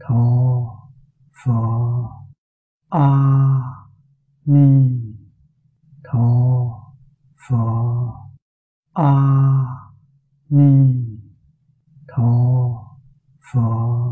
[0.00, 0.16] tho
[1.44, 2.10] pho.
[2.88, 3.08] A
[4.44, 5.00] ni
[6.04, 6.28] tho
[7.48, 8.14] pho.
[8.92, 9.14] A
[10.48, 11.03] ni
[12.14, 12.80] 陀
[13.40, 14.04] 佛。